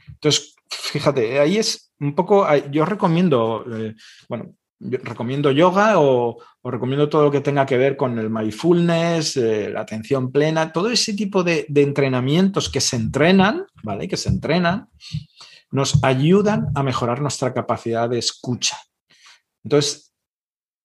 [0.08, 2.46] Entonces, fíjate, ahí es un poco...
[2.70, 3.94] Yo recomiendo, eh,
[4.30, 9.68] bueno, recomiendo yoga o, recomiendo todo lo que tenga que ver con el mindfulness, eh,
[9.68, 14.08] la atención plena, todo ese tipo de, de, entrenamientos que se entrenan, ¿vale?
[14.08, 14.88] Que se entrenan,
[15.70, 18.78] nos ayudan a mejorar nuestra capacidad de escucha.
[19.62, 20.13] Entonces,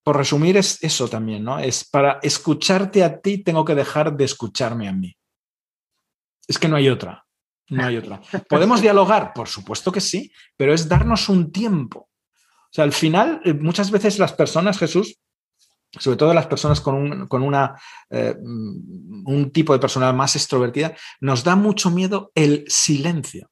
[0.04, 1.60] por resumir, es eso también, ¿no?
[1.60, 5.16] Es para escucharte a ti, tengo que dejar de escucharme a mí.
[6.48, 7.26] Es que no hay otra.
[7.70, 8.22] No hay otra.
[8.50, 9.34] ¿Podemos dialogar?
[9.34, 12.10] Por supuesto que sí, pero es darnos un tiempo.
[12.10, 15.20] O sea, al final, eh, muchas veces las personas, Jesús,
[15.98, 20.96] sobre todo las personas con, un, con una, eh, un tipo de personalidad más extrovertida,
[21.20, 23.50] nos da mucho miedo el silencio.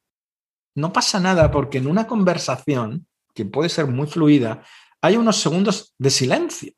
[0.76, 4.64] No pasa nada porque en una conversación, que puede ser muy fluida,
[5.08, 6.74] hay unos segundos de silencio.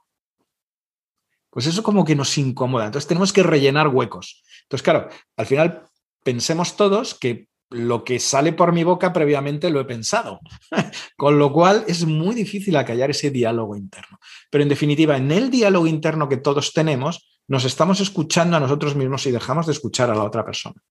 [1.50, 2.86] Pues eso como que nos incomoda.
[2.86, 4.44] Entonces tenemos que rellenar huecos.
[4.64, 5.84] Entonces, claro, al final
[6.24, 10.40] pensemos todos que lo que sale por mi boca previamente lo he pensado.
[11.18, 14.20] Con lo cual es muy difícil acallar ese diálogo interno.
[14.50, 18.96] Pero en definitiva, en el diálogo interno que todos tenemos, nos estamos escuchando a nosotros
[18.96, 20.82] mismos y dejamos de escuchar a la otra persona.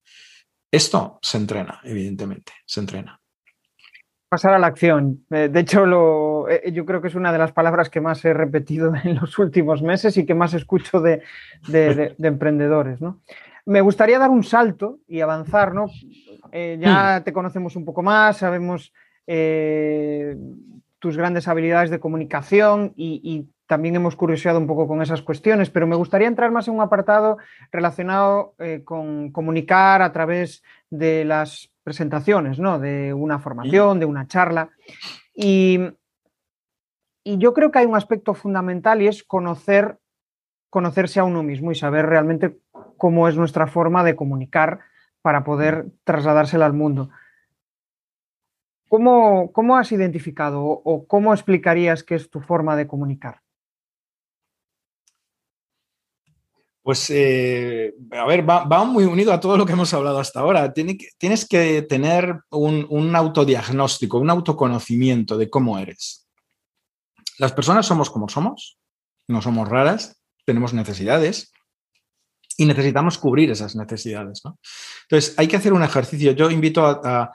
[0.70, 3.20] Esto se entrena, evidentemente, se entrena
[4.28, 5.24] pasar a la acción.
[5.30, 8.24] Eh, de hecho, lo, eh, yo creo que es una de las palabras que más
[8.24, 11.22] he repetido en los últimos meses y que más escucho de,
[12.18, 13.00] emprendedores.
[13.64, 15.74] Me gustaría dar un salto y avanzar.
[15.74, 15.86] ¿no?
[16.52, 17.24] Eh, ya mm.
[17.24, 18.92] te conocemos un poco más, sabemos
[20.98, 25.86] tus grandes habilidades de comunicación y, también hemos curioseado un poco con esas cuestiones, pero
[25.86, 27.36] me gustaría entrar más en un apartado
[27.70, 28.54] relacionado
[28.86, 32.78] con comunicar a través de las presentaciones, ¿no?
[32.78, 34.68] De una formación, de una charla.
[35.34, 35.80] Y,
[37.24, 39.98] y, yo creo que hay un aspecto fundamental y es conocer,
[40.68, 42.58] conocerse a uno mismo y saber realmente
[42.98, 44.80] cómo es nuestra forma de comunicar
[45.22, 47.08] para poder trasladársela al mundo.
[48.90, 53.40] ¿Cómo, cómo has identificado o cómo explicarías que es tu forma de comunicar?
[56.88, 60.72] Pues, eh, a ver, va, muy unido a todo lo que hemos hablado hasta ahora.
[60.72, 66.26] tienes que tener un, autodiagnóstico, un autoconocimiento de cómo eres.
[67.36, 68.78] Las personas somos como somos,
[69.26, 71.52] no somos raras, tenemos necesidades
[72.56, 74.40] y necesitamos cubrir esas necesidades.
[75.02, 76.32] Entonces, hay que hacer un ejercicio.
[76.32, 77.34] Yo invito a,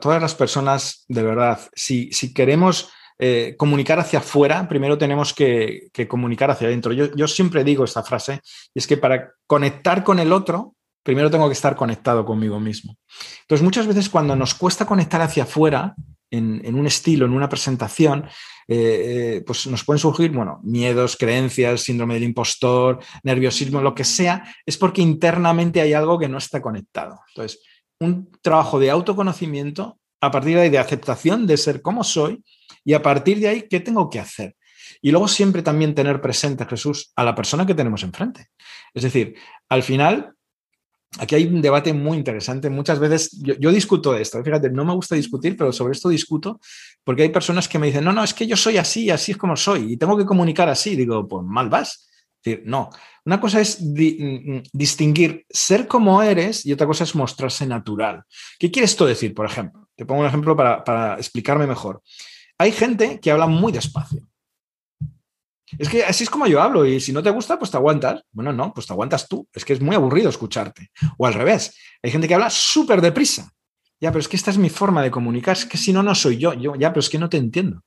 [0.00, 2.92] todas las personas, de verdad, si, si queremos
[3.24, 6.92] eh, comunicar hacia afuera, primero tenemos que, comunicar hacia adentro.
[6.92, 8.40] Yo, siempre digo esta frase,
[8.74, 12.96] y es que para conectar con el otro, primero tengo que estar conectado conmigo mismo.
[13.42, 15.94] Entonces, muchas veces cuando nos cuesta conectar hacia afuera,
[16.32, 18.24] en, un estilo, en una presentación,
[18.66, 24.02] eh, eh, pues nos pueden surgir, bueno, miedos, creencias, síndrome del impostor, nerviosismo, lo que
[24.02, 27.20] sea, es porque internamente hay algo que no está conectado.
[27.28, 27.60] Entonces,
[28.00, 32.42] un trabajo de autoconocimiento, a partir de ahí de aceptación de ser como soy
[32.84, 34.56] y a partir de ahí, ¿qué tengo que hacer?
[35.00, 38.48] Y luego siempre también tener presente, Jesús, a la persona que tenemos enfrente.
[38.94, 39.34] Es decir,
[39.68, 40.34] al final,
[41.18, 42.70] aquí hay un debate muy interesante.
[42.70, 44.38] Muchas veces yo, discuto esto.
[44.38, 44.44] ¿eh?
[44.44, 46.60] Fíjate, no me gusta discutir, pero sobre esto discuto
[47.04, 49.38] porque hay personas que me dicen, no, no, es que yo soy así, así es
[49.38, 50.94] como soy y tengo que comunicar así.
[50.94, 52.08] Digo, pues mal vas.
[52.36, 52.90] Es decir, no.
[53.24, 58.22] Una cosa es mm, mm, distinguir ser como eres y otra cosa es mostrarse natural.
[58.58, 59.88] ¿Qué quiere esto decir, por ejemplo?
[59.94, 62.02] Te pongo un ejemplo para explicarme mejor.
[62.62, 64.24] Hay gente que habla muy despacio.
[65.78, 68.22] Es que así es como yo hablo y si no te gusta, pues te aguantas.
[68.30, 69.48] Bueno, no, pues te aguantas tú.
[69.52, 70.92] Es que es muy aburrido escucharte.
[71.18, 73.50] O al revés, hay gente que habla súper deprisa.
[74.00, 75.56] Ya, pero es que esta es mi forma de comunicar.
[75.56, 76.54] Es que si no, no soy yo.
[76.54, 77.82] Yo, ya, pero es que no te entiendo.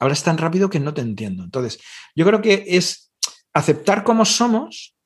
[0.00, 1.44] Hablas tan rápido que no te entiendo.
[1.44, 1.78] Entonces,
[2.16, 3.12] yo creo que es
[3.52, 4.96] aceptar cómo somos,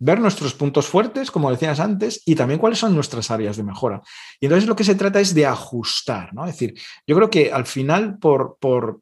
[0.00, 4.02] ver nuestros puntos fuertes, como decías antes, y también cuáles son nuestras áreas de mejora.
[4.40, 6.46] Y entonces lo que se trata es de ajustar, ¿no?
[6.46, 6.74] Es decir,
[7.06, 9.00] yo creo que al final, por, por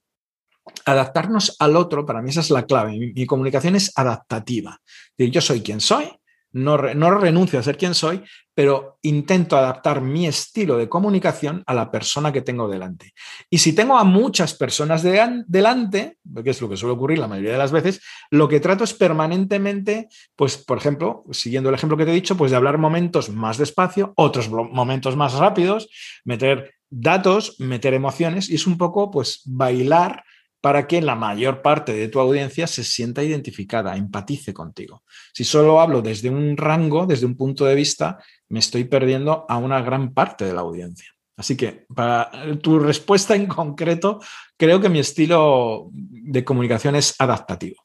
[0.85, 2.99] adaptarnos al otro, para mí esa es la clave.
[2.99, 4.81] Mi, comunicación es adaptativa.
[5.17, 6.11] Yo soy quien soy,
[6.51, 8.25] no, no, renuncio a ser quien soy,
[8.59, 13.13] pero intento adaptar mi estilo de comunicación a la persona que tengo delante.
[13.49, 17.53] Y si tengo a muchas personas delante, que es lo que suele ocurrir la mayoría
[17.53, 18.01] de las veces,
[18.33, 22.37] lo que trato es permanentemente, pues, por ejemplo, siguiendo el ejemplo que te he dicho,
[22.37, 25.89] pues de hablar momentos más despacio, otros momentos más rápidos,
[26.25, 30.25] meter datos, meter emociones, y es un poco, pues, bailar
[30.61, 35.03] para que la mayor parte de tu audiencia se sienta identificada, empatice contigo.
[35.33, 38.19] Si solo hablo desde un rango, desde un punto de vista,
[38.49, 41.09] me estoy perdiendo a una gran parte de la audiencia.
[41.37, 44.21] Así que para tu respuesta en concreto,
[44.57, 47.85] creo que mi estilo de comunicación es adaptativo.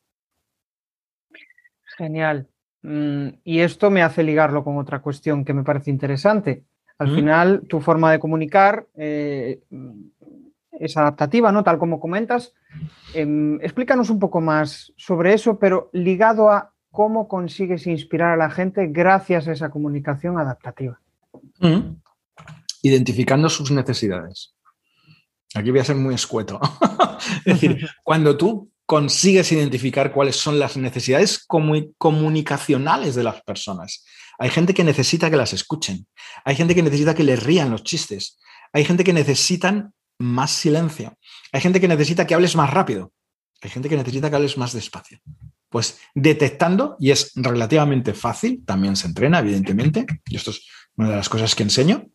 [1.97, 2.47] Genial.
[2.81, 6.63] Mm, y esto me hace ligarlo con otra cuestión que me parece interesante.
[6.99, 9.59] Al final, tu forma de comunicar eh,
[10.83, 11.63] es adaptativa, ¿no?
[11.63, 12.53] Tal como comentas.
[13.13, 18.51] Em, explícanos un poco más sobre eso, pero ligado a cómo consigues inspirar a la
[18.51, 20.99] gente gracias a esa comunicación adaptativa.
[21.59, 21.95] Mm.
[22.81, 24.53] Identificando sus necesidades.
[25.55, 26.59] Aquí voy a ser muy escueto.
[27.45, 31.45] es decir, cuando tú consigues identificar cuáles son las necesidades
[31.97, 34.05] comunicacionales de las personas.
[34.37, 36.05] Hay gente que necesita que las escuchen.
[36.43, 38.37] Hay gente que necesita que les rían los chistes.
[38.73, 41.17] Hay gente que necesitan más silencio.
[41.51, 43.11] Hay gente que necesita que hables más rápido.
[43.61, 45.19] Hay gente que necesita que hables más despacio.
[45.69, 51.15] Pues detectando, y es relativamente fácil, también se entrena, evidentemente, y esto es una de
[51.15, 52.07] las cosas que enseño,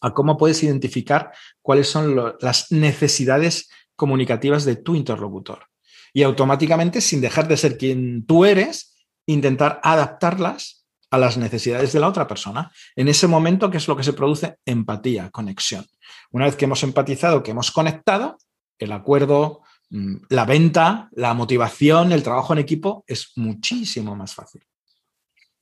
[0.00, 5.66] a cómo puedes identificar cuáles son las necesidades comunicativas de tu interlocutor.
[6.12, 10.81] Y automáticamente, sin dejar de ser quien tú eres, intentar adaptarlas
[11.12, 12.72] a las necesidades de la otra persona.
[12.96, 14.56] En ese momento, ¿qué es lo que se produce?
[14.64, 15.84] Empatía, conexión.
[16.30, 18.38] Una vez que hemos empatizado, que hemos conectado,
[18.78, 24.64] el acuerdo, mm, la venta, la motivación, el trabajo en equipo es muchísimo más fácil.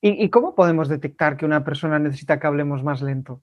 [0.01, 3.43] ¿Y, cómo podemos detectar que una persona necesita que hablemos más lento?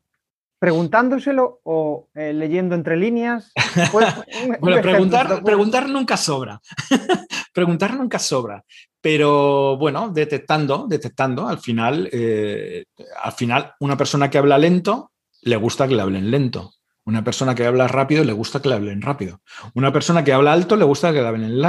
[0.59, 3.51] ¿Preguntándoselo o eh, leyendo entre líneas?
[3.91, 4.07] Pues,
[4.59, 6.59] bueno, preguntar, preguntar nunca sobra.
[7.53, 8.63] preguntar nunca sobra.
[8.99, 12.85] Pero bueno, detectando, detectando, al final, eh,
[13.23, 15.11] al final, una persona que habla lento
[15.43, 16.73] le gusta que le hablen lento.
[17.05, 19.39] Una persona que habla rápido le gusta que le hablen rápido.
[19.75, 21.61] Una persona que habla alto le gusta que le hablen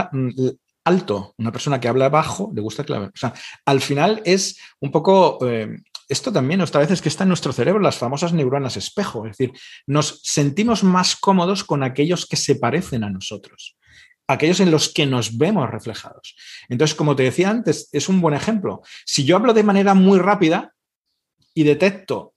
[0.85, 1.35] alto.
[1.39, 3.13] Una persona que habla bajo le gusta que le hablen.
[3.15, 3.33] O sea,
[3.65, 5.39] al final es un poco.
[5.47, 5.77] Eh,
[6.09, 9.27] esto también, otra vez, es que está en nuestro cerebro, las famosas neuronas espejo.
[9.27, 9.53] Es decir,
[9.87, 13.77] nos sentimos más cómodos con aquellos que se parecen a nosotros
[14.31, 16.37] aquellos en los que nos vemos reflejados.
[16.69, 18.83] Entonces, como te decía antes, es un buen ejemplo.
[19.07, 20.75] Si yo hablo de manera muy rápida
[21.55, 22.35] y detecto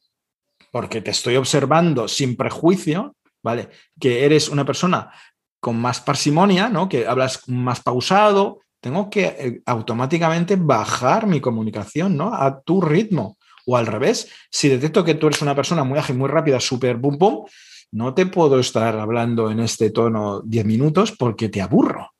[0.72, 3.70] porque te estoy observando sin prejuicio, ¿vale?
[4.00, 5.12] Que eres una persona
[5.60, 6.88] con más parsimonia, ¿no?
[6.88, 12.34] Que hablas más pausado, tengo que eh, automáticamente bajar mi comunicación, ¿no?
[12.34, 13.38] A tu ritmo.
[13.66, 16.98] O al revés, si detecto que tú eres una persona muy ágil, muy rápida, súper
[16.98, 17.46] boom, boom,
[17.92, 22.12] no te puedo estar hablando en este tono 10 minutos porque te aburro.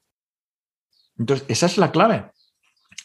[1.18, 2.32] Entonces, esa es la clave.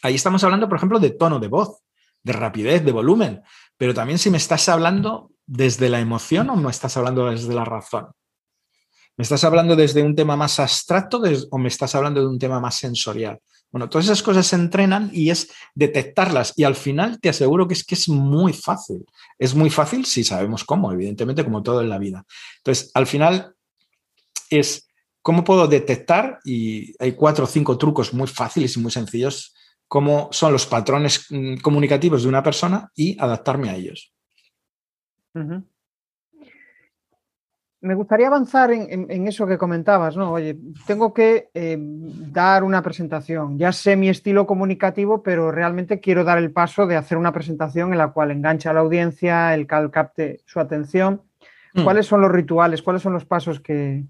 [0.01, 1.79] Ahí estamos hablando, por ejemplo, de tono de voz,
[2.23, 3.41] de rapidez, de volumen,
[3.77, 7.65] pero también si me estás hablando desde la emoción o me estás hablando desde la
[7.65, 8.11] razón?
[9.15, 12.59] ¿Me estás hablando desde un tema más abstracto o me estás hablando de un tema
[12.59, 13.39] más sensorial?
[13.71, 17.73] Bueno, todas esas cosas se entrenan y es detectarlas y al final te aseguro que
[17.73, 19.05] es que es muy fácil.
[19.37, 22.25] Es muy fácil si sabemos cómo, evidentemente, como todo en la vida.
[22.59, 23.55] Entonces, al final,
[24.49, 24.87] es
[25.21, 29.53] cómo puedo detectar, y hay cuatro o cinco trucos muy fáciles y muy sencillos,
[29.87, 34.13] cómo son los patrones mm, comunicativos de una persona y adaptarme a ellos.
[37.87, 40.33] Me gustaría avanzar en, eso que comentabas, ¿no?
[40.33, 43.57] Oye, tengo que eh, dar una presentación.
[43.57, 47.93] Ya sé mi estilo comunicativo, pero realmente quiero dar el paso de hacer una presentación
[47.93, 51.21] en la cual engancha a la audiencia, el cal capte su atención.
[51.73, 51.85] Mm.
[51.85, 52.81] ¿Cuáles son los rituales?
[52.81, 54.03] ¿Cuáles son los pasos que,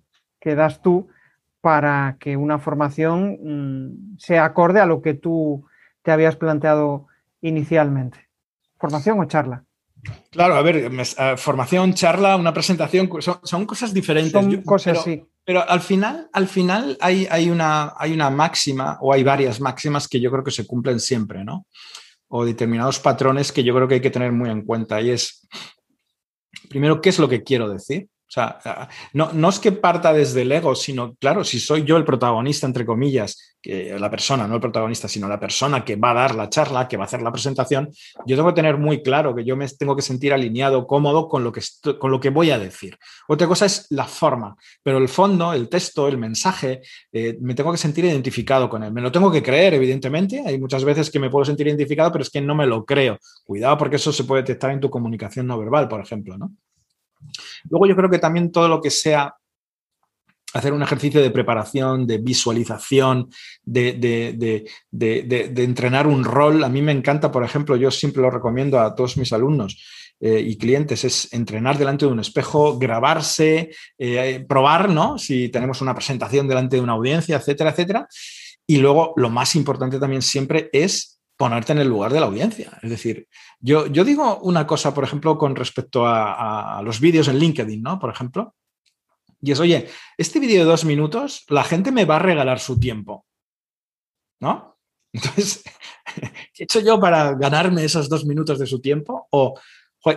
[0.44, 1.10] das tú
[1.62, 5.68] para que una formación mm, sea acorde a lo que tú
[6.02, 7.06] te habías planteado
[7.42, 8.28] inicialmente?
[8.80, 9.67] ¿Formación o charla?
[10.32, 10.92] Claro, a ver,
[11.38, 13.10] formación, charla, una presentación,
[13.44, 14.32] son, cosas diferentes.
[14.32, 15.24] Son cosas, pero, sí.
[15.48, 20.08] Pero al final, al final hay, hay, una, hay una máxima o hay varias máximas
[20.08, 21.66] que yo creo que se cumplen siempre, ¿no?
[22.28, 25.00] O determinados patrones que yo creo que hay que tener muy en cuenta.
[25.02, 25.48] Y es,
[26.70, 28.10] primero, ¿qué es lo que quiero decir?
[28.28, 31.96] O sea, no, no, es que parta desde el ego, sino, claro, si soy yo
[31.96, 36.12] el protagonista, entre comillas, que la persona, no el protagonista, sino la persona que va
[36.12, 37.90] a dar la charla, que va a hacer la presentación,
[38.26, 41.44] yo tengo que tener muy claro que yo me tengo que sentir alineado, cómodo con
[41.46, 41.62] lo que,
[41.98, 42.98] con lo que voy a decir.
[43.30, 46.82] Otra cosa es la forma, pero el fondo, el texto, el mensaje,
[47.14, 48.92] eh, me tengo que sentir identificado con él.
[48.92, 50.44] Me lo tengo que creer, evidentemente.
[50.46, 53.18] Hay muchas veces que me puedo sentir identificado, pero es que no me lo creo.
[53.46, 56.52] Cuidado porque eso se puede detectar en tu comunicación no verbal, por ejemplo, ¿no?
[57.70, 59.36] Luego yo creo que también todo lo que sea
[60.54, 63.30] hacer un ejercicio de preparación, de visualización,
[63.64, 64.66] de,
[65.58, 66.64] entrenar un rol.
[66.64, 69.84] A mí me encanta, por ejemplo, yo siempre lo recomiendo a todos mis alumnos
[70.20, 75.18] eh, y clientes, es entrenar delante de un espejo, grabarse, eh, probar, ¿no?
[75.18, 78.08] Si tenemos una presentación delante de una audiencia, etcétera, etcétera.
[78.66, 82.78] Y luego, lo más importante también siempre es ponerte en el lugar de la audiencia.
[82.82, 83.28] Es decir,
[83.60, 88.00] yo, digo una cosa, por ejemplo, con respecto a, los vídeos en LinkedIn, ¿no?
[88.00, 88.56] Por ejemplo,
[89.40, 92.80] y es, oye, este vídeo de dos minutos, la gente me va a regalar su
[92.80, 93.26] tiempo,
[94.42, 94.80] ¿no?
[95.14, 95.64] Entonces,
[96.54, 99.28] ¿qué he hecho yo para ganarme esos dos minutos de su tiempo?
[99.32, 99.60] O,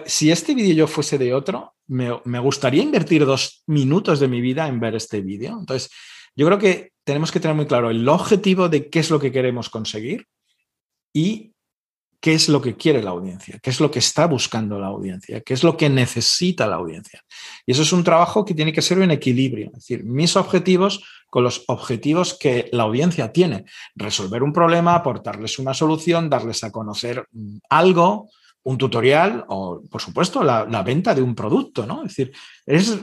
[0.06, 4.68] si este vídeo yo fuese de otro, me gustaría invertir dos minutos de mi vida
[4.68, 5.56] en ver este vídeo.
[5.58, 5.90] Entonces,
[6.36, 9.32] yo creo que tenemos que tener muy claro el objetivo de qué es lo que
[9.32, 10.26] queremos conseguir
[11.12, 11.50] y
[12.20, 15.40] qué es lo que quiere la audiencia, qué es lo que está buscando la audiencia,
[15.40, 17.24] qué es lo que necesita la audiencia.
[17.64, 21.02] Y eso es un trabajo que tiene que ser en equilibrio, es decir, mis objetivos
[21.30, 23.64] con los objetivos que la audiencia tiene.
[23.94, 28.28] Resolver un problema, aportarles una solución, darles a conocer mm, algo,
[28.62, 32.02] un tutorial o, por supuesto, la, venta de un producto, ¿no?
[32.02, 32.32] Es decir,
[32.66, 32.98] es,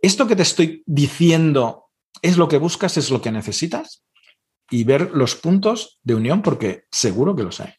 [0.00, 1.90] esto que te estoy diciendo
[2.22, 4.02] es lo que buscas, es lo que necesitas
[4.70, 7.72] y ver los puntos de unión porque seguro que los hay.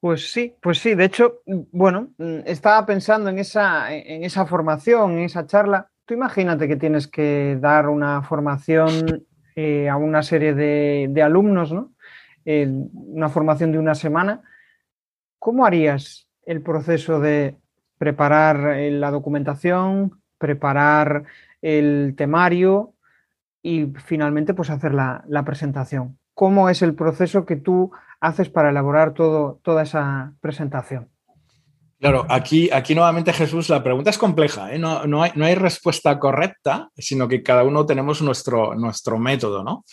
[0.00, 0.94] Pues sí, pues sí.
[0.94, 2.10] De hecho, bueno,
[2.44, 5.88] estaba pensando en esa, en esa formación, en esa charla.
[6.04, 9.24] Tú imagínate que tienes que dar una formación
[9.56, 11.94] eh, a una serie de, alumnos, ¿no?
[12.44, 14.42] una formación de una semana.
[15.38, 17.56] ¿Cómo harías el proceso de
[17.96, 21.24] preparar eh, la documentación, preparar
[21.62, 22.93] el temario,
[23.64, 26.18] y finalmente pues hacer la, presentación.
[26.34, 27.90] ¿Cómo es el proceso que tú
[28.20, 31.08] haces para elaborar todo, toda esa presentación?
[31.98, 34.78] Claro, aquí, aquí nuevamente Jesús, la pregunta es compleja, ¿eh?
[34.78, 39.64] no, no, hay, no, hay, respuesta correcta, sino que cada uno tenemos nuestro, nuestro método,
[39.64, 39.84] ¿no?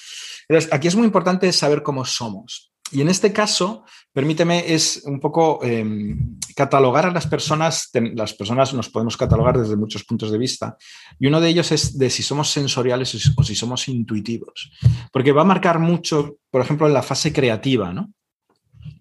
[0.49, 2.70] Entonces, aquí es muy importante saber cómo somos.
[2.91, 8.73] Y en este caso, permíteme, es un poco em, catalogar a las personas, las personas
[8.73, 10.77] nos podemos catalogar desde muchos puntos de vista,
[11.19, 14.71] y uno de ellos es de si somos sensoriales o si somos intuitivos,
[15.11, 18.11] porque va a marcar mucho, por ejemplo, en la fase creativa, ¿no?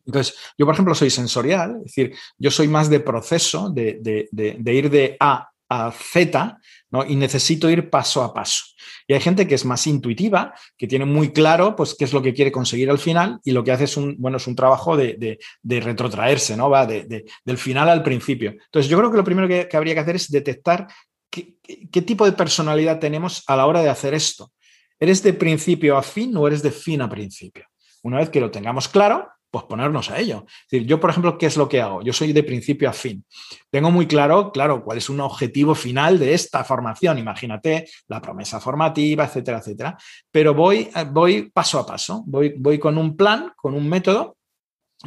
[0.07, 4.75] Entonces, yo, por ejemplo, soy sensorial, es decir, yo soy más de proceso, de, de
[4.75, 6.59] ir de A a Z,
[6.91, 7.07] ¿no?
[7.07, 8.65] Y necesito ir paso a paso.
[9.07, 12.21] Y hay gente que es más intuitiva, que tiene muy claro pues, qué es lo
[12.21, 14.97] que quiere conseguir al final y lo que hace es un, bueno, es un trabajo
[14.97, 16.69] de, retrotraerse, ¿no?
[16.69, 18.51] Va del final al principio.
[18.51, 20.89] Entonces, yo creo que lo primero que, habría que hacer es detectar
[21.31, 21.55] qué,
[21.91, 24.53] qué, tipo de personalidad tenemos a la hora de hacer esto.
[24.99, 27.65] ¿Eres de principio a fin o eres de fin a principio?
[28.03, 30.45] Una vez que lo tengamos claro, pues ponernos a ello.
[30.47, 32.03] Es decir, yo, por ejemplo, ¿qué es lo que hago?
[32.03, 33.25] Yo soy de principio a fin.
[33.71, 37.19] Tengo muy claro, claro, cuál es un objetivo final de esta formación.
[37.19, 39.99] Imagínate la promesa formativa, etcétera, etcétera.
[40.31, 44.37] Pero voy, voy paso a paso, voy, voy con un plan, con un método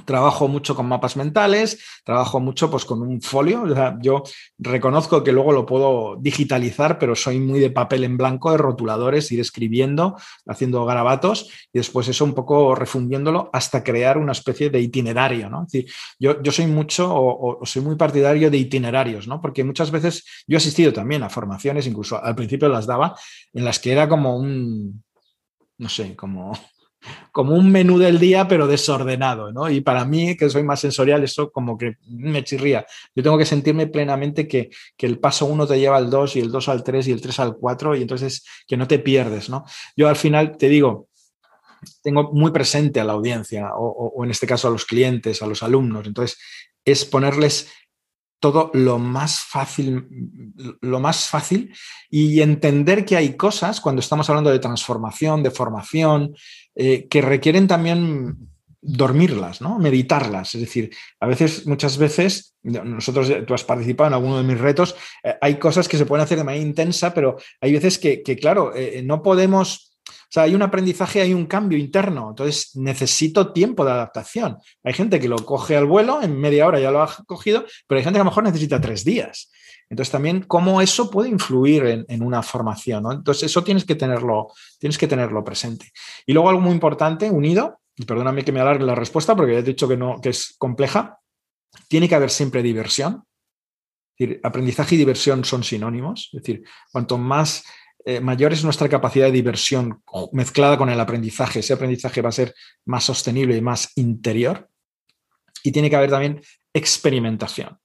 [0.06, 3.64] Trabajo mucho con mapas mentales, trabajo mucho pues, con un folio.
[4.02, 4.24] yo
[4.58, 9.32] reconozco que luego lo puedo digitalizar, pero soy muy de papel en blanco, de rotuladores,
[9.32, 10.18] ir escribiendo,
[10.48, 15.48] haciendo garabatos y después eso un poco refundiéndolo hasta crear una especie de itinerario.
[15.48, 15.68] ¿no?
[16.18, 19.40] Yo, yo soy mucho o, soy muy partidario de itinerarios, ¿no?
[19.40, 23.16] porque muchas veces yo he asistido también a formaciones, incluso al principio las daba,
[23.54, 25.04] en las que era como un,
[25.78, 26.54] no sé, como
[27.32, 29.70] como un menú del día, pero desordenado, ¿no?
[29.70, 32.86] Y para mí, que soy más sensorial, eso como que me chirría.
[33.16, 36.50] Yo tengo que sentirme plenamente que, el paso uno te lleva al 2 y el
[36.50, 39.66] 2 al 3 y el 3 al 4 y entonces que no te pierdes, ¿no?
[39.98, 41.10] Yo al final te digo,
[42.02, 45.62] tengo muy presente a la audiencia o en este caso a los clientes, a los
[45.62, 46.40] alumnos, entonces
[46.86, 47.70] es ponerles
[48.44, 50.06] todo lo más fácil,
[50.82, 51.74] lo más fácil
[52.10, 56.36] y entender que hay cosas cuando estamos hablando de transformación, de formación,
[56.76, 58.36] eh, que requieren también
[58.82, 59.80] dormirlas, ¿no?
[59.80, 60.56] meditarlas.
[60.56, 64.94] Es decir, a veces, muchas veces, nosotros, tú has participado en alguno de mis retos,
[65.24, 68.76] eh, hay cosas que se pueden hacer de manera intensa, pero hay veces que, claro,
[68.76, 69.93] eh, no podemos
[70.34, 74.58] sea, hay un aprendizaje, hay un cambio interno, entonces necesito tiempo de adaptación.
[74.84, 78.00] Hay gente que lo coge al vuelo, en media hora ya lo ha cogido, pero
[78.00, 79.52] hay gente que a lo mejor necesita tres días.
[79.92, 83.06] Entonces también cómo eso puede influir en, una formación.
[83.12, 84.48] Entonces eso tienes que, tenerlo,
[84.80, 85.92] tienes que tenerlo presente.
[86.26, 89.60] Y luego algo muy importante, unido, y perdóname que me alargue la respuesta porque ya
[89.60, 91.20] he dicho que, no, que es compleja,
[91.88, 93.24] tiene que haber siempre diversión.
[94.18, 96.32] Es decir, aprendizaje y diversión son sinónimos.
[96.34, 97.64] Es decir, cuanto más
[98.06, 100.02] eh, mayor es nuestra capacidad de diversión
[100.32, 102.54] mezclada con el aprendizaje, ese aprendizaje va a ser
[102.86, 104.70] más sostenible y más interior.
[105.64, 106.42] Y tiene que haber también
[106.74, 107.80] experimentación.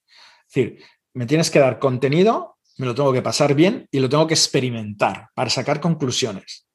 [0.48, 4.08] Es decir, me tienes que dar contenido, me lo tengo que pasar bien y lo
[4.08, 6.66] tengo que experimentar para sacar conclusiones.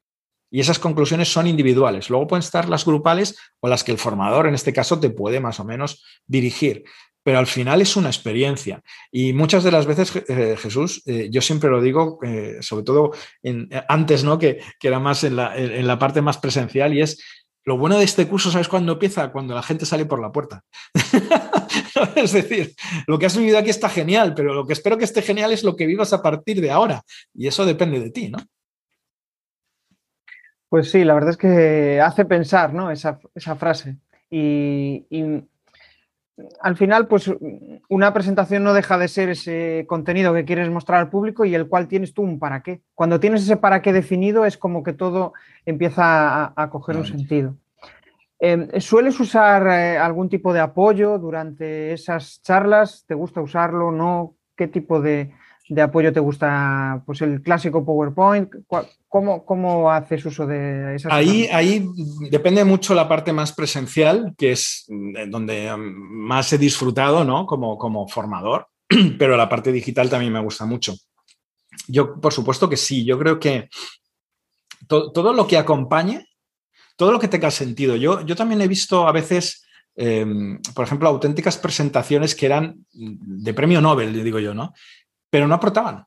[0.49, 2.09] Y esas conclusiones son individuales.
[2.09, 5.39] Luego pueden estar las grupales o las que el formador, en este caso, te puede
[5.39, 6.83] más o menos dirigir
[7.23, 8.81] pero al final es una experiencia.
[9.11, 13.11] Y muchas de las veces, eh, Jesús, eh, yo siempre lo digo, eh, sobre todo
[13.87, 14.37] antes, ¿no?
[14.37, 17.23] Que, era más en la, en la, parte más presencial, y es
[17.63, 19.31] lo bueno de este curso, ¿sabes cuándo empieza?
[19.31, 20.63] Cuando la gente sale por la puerta.
[22.15, 22.75] es decir,
[23.07, 25.63] lo que has vivido aquí está genial, pero lo que espero que esté genial es
[25.63, 27.01] lo que vivas a partir de ahora.
[27.33, 28.39] Y eso depende de ti, ¿no?
[30.67, 32.91] Pues sí, la verdad es que hace pensar, ¿no?
[32.91, 33.17] Esa,
[33.55, 33.95] frase.
[34.29, 35.05] y
[36.61, 37.31] al final, pues
[37.89, 41.67] una presentación no deja de ser ese contenido que quieres mostrar al público y el
[41.67, 42.81] cual tienes tú un para qué.
[42.95, 45.33] Cuando tienes ese para qué definido es como que todo
[45.65, 47.55] empieza a, coger un sentido.
[48.39, 53.05] Em, ¿Sueles usar eh, algún tipo de apoyo durante esas charlas?
[53.07, 53.91] ¿Te gusta usarlo?
[53.91, 54.35] ¿No?
[54.55, 55.33] ¿Qué tipo de,
[55.69, 57.01] de apoyo te gusta?
[57.05, 58.49] Pues el clásico PowerPoint.
[59.07, 61.11] ¿Cómo, cómo haces uso de esas?
[61.11, 61.85] Ahí, ahí
[62.31, 67.45] depende mucho la parte más presencial, que es mm, donde mm, más he disfrutado ¿no?
[67.45, 68.67] como, como formador,
[69.19, 70.95] pero la parte digital también me gusta mucho.
[71.87, 73.69] Yo, por supuesto que sí, yo creo que
[74.87, 76.27] todo lo que acompañe,
[76.95, 77.95] todo lo que tenga sentido.
[77.95, 83.53] Yo, yo también he visto a veces, em, por ejemplo, auténticas presentaciones que eran de
[83.53, 84.73] premio Nobel, digo yo, ¿no?
[85.33, 86.05] Pero no aportaban.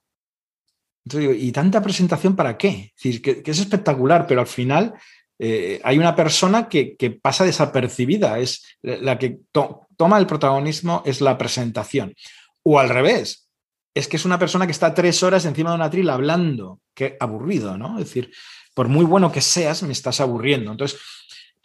[1.05, 2.93] Entonces digo, ¿y tanta presentación para qué?
[3.03, 4.95] Es que, es espectacular, pero al final
[5.37, 11.37] eh, hay una persona que, pasa desapercibida, es la que toma el protagonismo, es la
[11.37, 12.15] presentación.
[12.63, 13.49] O al revés,
[13.97, 17.17] es que es una persona que está tres horas encima de una trila hablando, qué
[17.19, 17.99] aburrido, ¿no?
[17.99, 18.31] Es decir,
[18.75, 20.71] por muy bueno que seas, me estás aburriendo.
[20.71, 21.01] Entonces,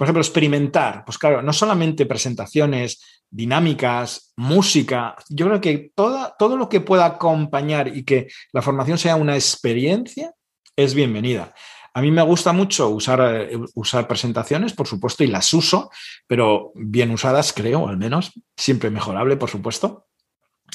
[0.01, 5.15] por ejemplo, experimentar, pues claro, no solamente presentaciones, dinámicas, música.
[5.29, 10.33] Yo creo que todo lo que pueda acompañar y que la formación sea una experiencia
[10.75, 11.53] es bienvenida.
[11.93, 15.91] A mí me gusta mucho usar, eh, usar presentaciones, por supuesto, y las uso,
[16.25, 20.07] pero bien usadas, creo, al menos, siempre mejorable, por supuesto.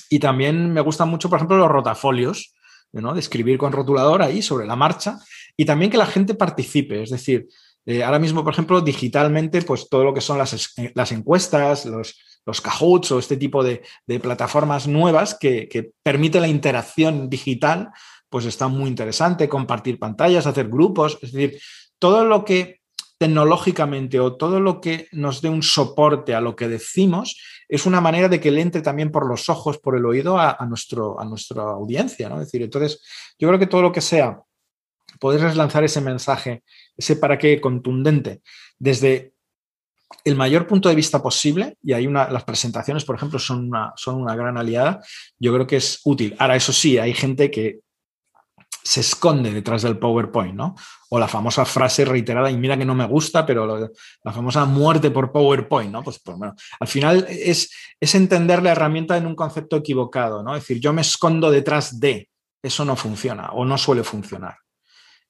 [0.09, 2.55] Y también me gustan mucho, por ejemplo, los rotafolios,
[2.93, 3.13] ¿no?
[3.13, 5.19] de escribir con rotulador ahí sobre la marcha
[5.57, 7.49] y también que la gente participe, es decir,
[7.87, 12.19] eh, ahora mismo, por ejemplo, digitalmente, pues todo lo que son las, las encuestas, los,
[12.45, 13.83] los Kahoots o este tipo de,
[14.21, 17.91] plataformas nuevas que, que permiten la interacción digital,
[18.29, 21.61] pues está muy interesante, compartir pantallas, hacer grupos, es decir,
[21.99, 22.81] todo lo que
[23.19, 28.01] tecnológicamente o todo lo que nos dé un soporte a lo que decimos es una
[28.01, 31.25] manera de que le entre también por los ojos, por el oído a, nuestro, a
[31.25, 32.41] nuestra audiencia, ¿no?
[32.41, 33.03] Es decir, entonces
[33.39, 34.41] yo creo que todo lo que sea
[35.19, 36.63] poder lanzar ese mensaje,
[36.97, 38.43] ese para qué contundente,
[38.79, 39.33] desde
[40.25, 43.93] el mayor punto de vista posible, y hay una, las presentaciones, por ejemplo, son una,
[43.97, 45.01] son una gran aliada,
[45.39, 46.35] yo creo que es útil.
[46.39, 47.81] Ahora, eso sí, hay gente que
[48.83, 50.77] se esconde detrás del PowerPoint, ¿no?
[51.11, 53.91] O la famosa frase reiterada, y mira que no me gusta, pero
[54.23, 56.05] la famosa muerte por PowerPoint, ¿no?
[56.05, 60.55] Pues, pues, bueno, al final es, es entender la herramienta en un concepto equivocado, ¿no?
[60.55, 62.29] Es decir, yo me escondo detrás de,
[62.63, 64.57] eso no funciona o no suele funcionar.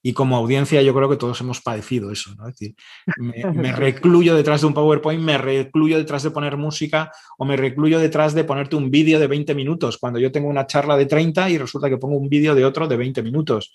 [0.01, 2.47] Y como audiencia yo creo que todos hemos padecido eso, ¿no?
[2.47, 2.75] Es decir,
[3.17, 7.99] me, recluyo detrás de un PowerPoint, me recluyo detrás de poner música o me recluyo
[7.99, 11.49] detrás de ponerte un vídeo de 20 minutos cuando yo tengo una charla de 30
[11.49, 13.73] y resulta que pongo un vídeo de otro de 20 minutos.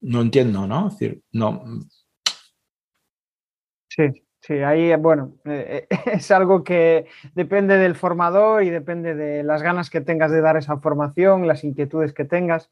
[0.00, 0.88] No entiendo, ¿no?
[0.88, 1.62] Es decir, no.
[3.88, 9.42] Sí, sí, ahí, bueno, eh, eh, es algo que depende del formador y depende de
[9.44, 12.70] las ganas que tengas de dar esa formación, las inquietudes que tengas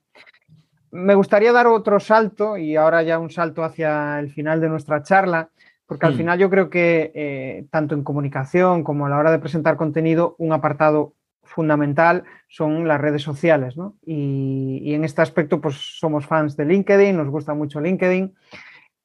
[0.91, 5.03] me gustaría dar otro salto y ahora ya un salto hacia el final de nuestra
[5.03, 5.51] charla,
[5.87, 6.17] porque al mm.
[6.17, 10.35] final yo creo que eh, tanto en comunicación como a la hora de presentar contenido,
[10.39, 13.97] un apartado fundamental son las redes sociales, ¿no?
[14.05, 18.35] Y, en este aspecto, pues somos fans de LinkedIn, nos gusta mucho LinkedIn.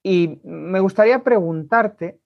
[0.04, 2.20] Y me gustaría preguntarte,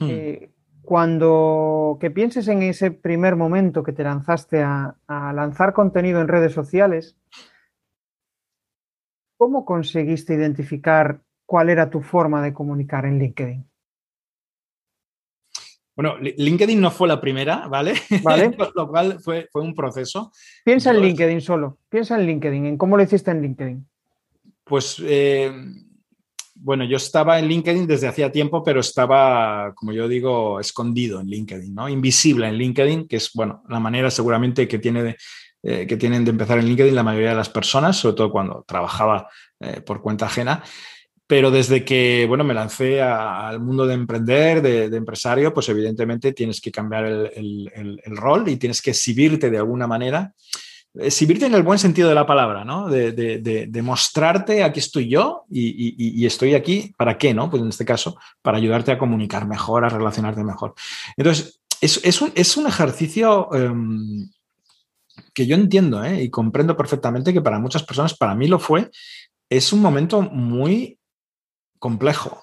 [0.00, 0.06] mm.
[0.08, 0.50] eh,
[0.82, 6.52] cuando que pienses en ese primer momento que te lanzaste a lanzar contenido en redes
[6.52, 7.16] sociales,
[9.40, 13.66] ¿Cómo conseguiste identificar cuál era tu forma de comunicar en LinkedIn?
[15.96, 17.94] Bueno, LinkedIn no fue la primera, ¿vale?
[18.22, 18.54] ¿Vale?
[18.74, 20.30] lo cual fue, un proceso.
[20.62, 23.88] Piensa en LinkedIn solo, piensa en LinkedIn, en cómo lo hiciste en LinkedIn.
[24.62, 25.50] Pues, eh,
[26.56, 31.28] bueno, yo estaba en LinkedIn desde hacía tiempo, pero estaba, como yo digo, escondido en
[31.28, 31.88] LinkedIn, ¿no?
[31.88, 35.16] Invisible en LinkedIn, que es, bueno, la manera seguramente que tiene de,
[35.62, 38.64] eh, que tienen de empezar en LinkedIn la mayoría de las personas, sobre todo cuando
[38.66, 39.28] trabajaba
[39.60, 40.62] eh, por cuenta ajena.
[41.26, 46.60] Pero desde que bueno, me lancé al mundo de emprender, de, empresario, pues evidentemente tienes
[46.60, 50.32] que cambiar el, rol y tienes que exhibirte de alguna manera.
[50.92, 52.88] Exhibirte en el buen sentido de la palabra, ¿no?
[52.88, 57.32] De, mostrarte, aquí estoy yo y, estoy aquí, ¿para qué?
[57.32, 57.48] ¿no?
[57.48, 60.74] Pues en este caso, para ayudarte a comunicar mejor, a relacionarte mejor.
[61.16, 64.28] Entonces, es, un, es un, ejercicio em,
[65.34, 66.22] que yo entiendo ¿eh?
[66.22, 68.90] y comprendo perfectamente que para muchas personas, para mí lo fue,
[69.48, 70.98] es un momento muy
[71.78, 72.42] complejo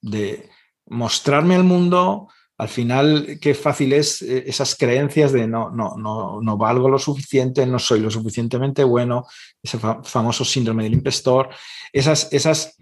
[0.00, 0.50] de
[0.86, 2.28] mostrarme al mundo.
[2.58, 6.98] Al final, qué fácil es eh, esas creencias de no, no, no, no valgo lo
[6.98, 9.26] suficiente, no soy lo suficientemente bueno,
[9.62, 11.48] ese famoso síndrome del impostor,
[11.92, 12.76] esas, esas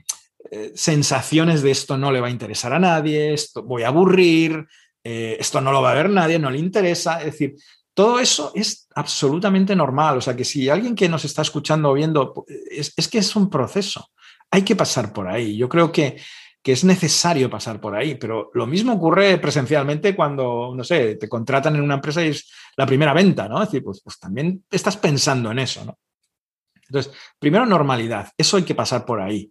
[0.50, 4.66] eh, sensaciones de esto no le va a interesar a nadie, esto voy a aburrir,
[5.02, 7.20] esto no lo va a ver nadie, no le interesa.
[7.20, 7.54] Es decir,
[8.00, 10.16] todo eso es absolutamente normal.
[10.16, 13.50] O sea, que si alguien que nos está escuchando o viendo, es, que es un
[13.50, 14.08] proceso.
[14.50, 15.54] Hay que pasar por ahí.
[15.54, 16.16] Yo creo que,
[16.64, 21.76] es necesario pasar por ahí, pero lo mismo ocurre presencialmente cuando, no sé, te contratan
[21.76, 23.62] en una empresa y es la primera venta, ¿no?
[23.62, 25.98] Es decir, pues, pues también estás pensando en eso, ¿no?
[26.88, 29.50] Entonces, primero normalidad, eso hay que pasar por ahí.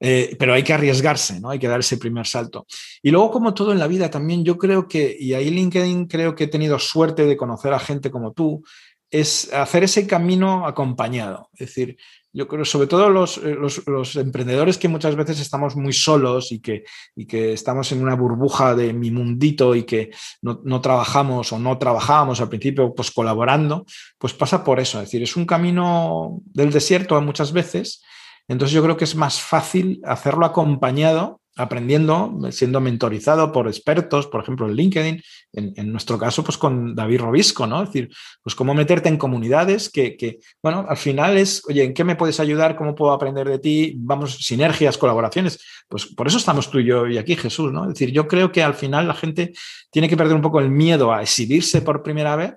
[0.00, 1.50] Eh, pero hay que arriesgarse, ¿no?
[1.50, 2.66] Hay que dar ese primer salto.
[3.02, 6.34] Y luego, como todo en la vida, también yo creo que, y ahí LinkedIn creo
[6.34, 8.62] que he tenido suerte de conocer a gente como tú,
[9.10, 11.48] es hacer ese camino acompañado.
[11.54, 11.96] Es decir,
[12.32, 16.60] yo creo, sobre todo los, eh, los, emprendedores que muchas veces estamos muy solos y
[16.60, 16.84] que,
[17.14, 20.10] y que estamos en una burbuja de mi mundito y que
[20.42, 23.86] no, no, trabajamos o no trabajábamos al principio, pues colaborando,
[24.18, 24.98] pues pasa por eso.
[24.98, 28.02] Es decir, es un camino del desierto muchas veces
[28.48, 34.42] entonces yo creo que es más fácil hacerlo acompañado, aprendiendo, siendo mentorizado por expertos, por
[34.42, 35.22] ejemplo, en LinkedIn,
[35.54, 37.82] en, nuestro caso, pues con David Robisco, ¿no?
[37.82, 38.10] Es decir,
[38.42, 42.40] pues cómo meterte en comunidades que, bueno, al final es, oye, ¿en qué me puedes
[42.40, 42.76] ayudar?
[42.76, 43.94] ¿Cómo puedo aprender de ti?
[43.96, 45.58] Vamos, sinergias, colaboraciones.
[45.88, 47.84] Pues por eso estamos tú y yo y aquí, Jesús, ¿no?
[47.84, 49.54] Es decir, yo creo que al final la gente
[49.90, 52.54] tiene que perder un poco el miedo a exhibirse por primera vez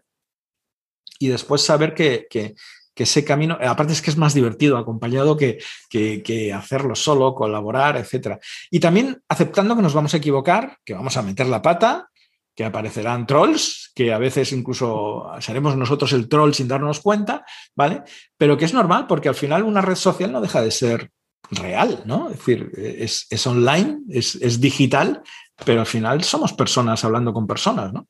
[1.19, 2.55] y después saber que, que
[3.03, 8.39] ese camino, aparte es que es más divertido acompañado que, que, hacerlo solo, colaborar, etc.
[8.69, 12.09] Y también aceptando que nos vamos a equivocar, que vamos a meter la pata,
[12.55, 17.45] que aparecerán trolls, que a veces incluso seremos nosotros el troll sin darnos cuenta,
[17.75, 18.03] ¿vale?
[18.37, 21.09] Pero que es normal porque al final una red social no deja de ser
[21.51, 22.29] real, ¿no?
[22.29, 25.23] Es decir, es, online, es, es digital,
[25.65, 28.07] pero al final somos personas hablando con personas, ¿no?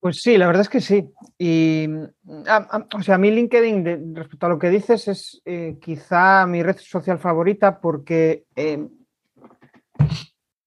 [0.00, 1.12] Pues sí, la verdad es que sí.
[1.38, 1.86] Y,
[2.26, 6.78] o sea, a mí LinkedIn, respecto a lo que dices, es eh, quizá mi red
[6.78, 8.88] social favorita porque eh,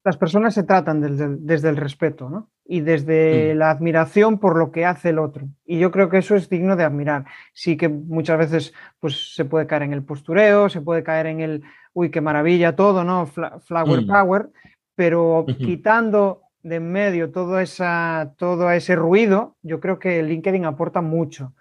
[0.04, 1.02] las personas se tratan
[1.46, 2.52] desde el, respeto, ¿no?
[2.64, 3.58] Y desde mm.
[3.58, 5.48] la admiración por lo que hace el otro.
[5.66, 7.26] Y yo creo que eso es digno de admirar.
[7.54, 11.40] Sí que muchas veces pues, se puede caer en el postureo, se puede caer en
[11.40, 11.64] el,
[11.94, 13.26] uy, qué maravilla todo, ¿no?
[13.26, 14.08] flower mm.
[14.08, 14.50] power,
[14.96, 21.02] pero quitando de en medio todo, esa, todo ese ruido, yo creo que LinkedIn aporta
[21.02, 21.54] mucho.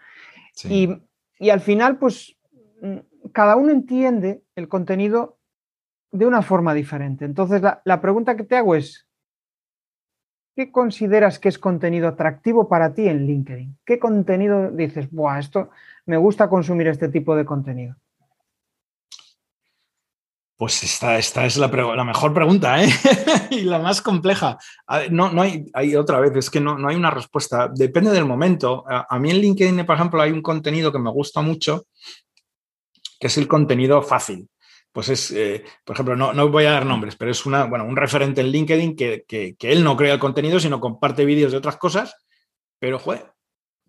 [0.64, 0.88] Y,
[1.50, 2.36] al final, pues,
[3.32, 5.38] cada uno entiende el contenido
[6.12, 7.24] de una forma diferente.
[7.24, 9.08] Entonces, la, pregunta que te hago es,
[10.54, 13.78] ¿qué consideras que es contenido atractivo para ti en LinkedIn?
[13.84, 15.70] ¿Qué contenido dices, Buah, esto
[16.06, 17.96] me gusta consumir este tipo de contenido?
[20.62, 22.88] Pues esta, esta es la, mejor pregunta ¿eh?
[23.50, 24.56] y la más compleja.
[25.10, 27.68] No, no hay, otra vez, es que no, no hay una respuesta.
[27.74, 28.84] Depende del momento.
[28.86, 31.88] A, mí en LinkedIn, por ejemplo, hay un contenido que me gusta mucho,
[33.18, 34.48] que es el contenido fácil.
[34.92, 37.84] Pues es, eh, por ejemplo, no, no, voy a dar nombres, pero es una, bueno,
[37.84, 41.50] un referente en LinkedIn que, que, que él no crea el contenido, sino comparte vídeos
[41.50, 42.14] de otras cosas,
[42.78, 43.32] pero, joder,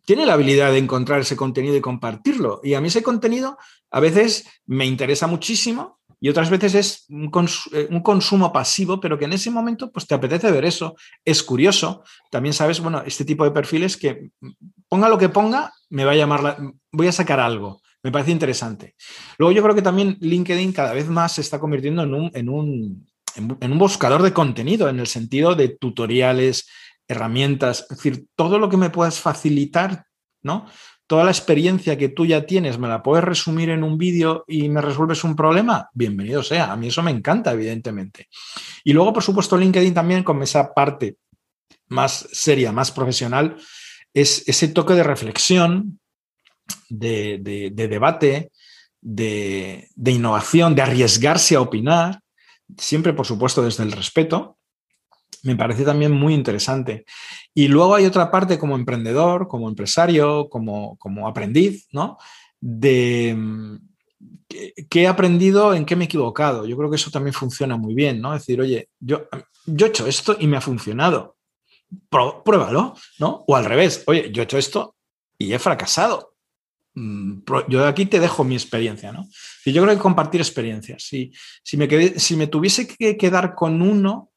[0.06, 2.62] tiene la habilidad de encontrar ese contenido y compartirlo.
[2.64, 3.58] Y a mí ese contenido
[3.92, 9.26] a veces me interesa muchísimo y otras veces es eh, un, consumo pasivo, pero que
[9.26, 10.96] en ese momento pues te apetece ver eso.
[11.26, 12.06] Es curioso.
[12.32, 14.30] También sabes, bueno, este tipo de perfiles que
[14.88, 17.82] ponga lo que ponga, me va a llamar, la, voy a sacar algo.
[18.02, 18.96] Me parece interesante.
[19.38, 22.48] Luego yo creo que también LinkedIn cada vez más se está convirtiendo en un, en
[22.48, 23.06] un,
[23.36, 26.70] en un buscador de contenido, en el sentido de tutoriales,
[27.06, 30.06] herramientas, es decir, todo lo que me puedas facilitar,
[30.42, 30.68] ¿no?
[31.14, 34.68] Toda la experiencia que tú ya tienes me la puedes resumir en un vídeo y
[34.68, 36.72] me resuelves un problema, bienvenido sea.
[36.72, 38.30] A mí eso me encanta, evidentemente.
[38.84, 41.18] Y luego, por supuesto, LinkedIn también con esa parte
[41.90, 43.58] más seria, más profesional,
[44.12, 46.00] es ese toque de reflexión,
[46.90, 48.50] de, debate,
[49.00, 52.22] de, innovación, de arriesgarse a opinar,
[52.76, 54.58] siempre, por supuesto, desde el respeto,
[55.44, 57.06] me parece también muy interesante.
[57.54, 62.18] Y luego hay otra parte como emprendedor, como empresario, como, como aprendiz, ¿no?
[62.60, 63.76] De mm,
[64.90, 66.66] qué he aprendido, en qué me he equivocado.
[66.66, 68.34] Yo creo que eso también funciona muy bien, ¿no?
[68.34, 69.28] Decir, oye, yo,
[69.66, 71.36] yo he hecho esto y me ha funcionado.
[72.10, 73.44] Pruébalo, ¿no?
[73.46, 74.96] O al revés, oye, yo he hecho esto
[75.38, 76.36] y he fracasado.
[76.96, 79.28] Mm, yo aquí te dejo mi experiencia, ¿no?
[79.66, 81.04] Y yo creo que compartir experiencias.
[81.04, 81.34] Si,
[81.64, 81.88] si, me,
[82.18, 84.33] si me tuviese que quedar con uno,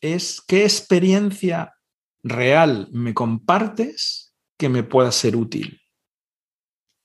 [0.00, 1.74] es qué experiencia
[2.22, 5.80] real me compartes que me pueda ser útil.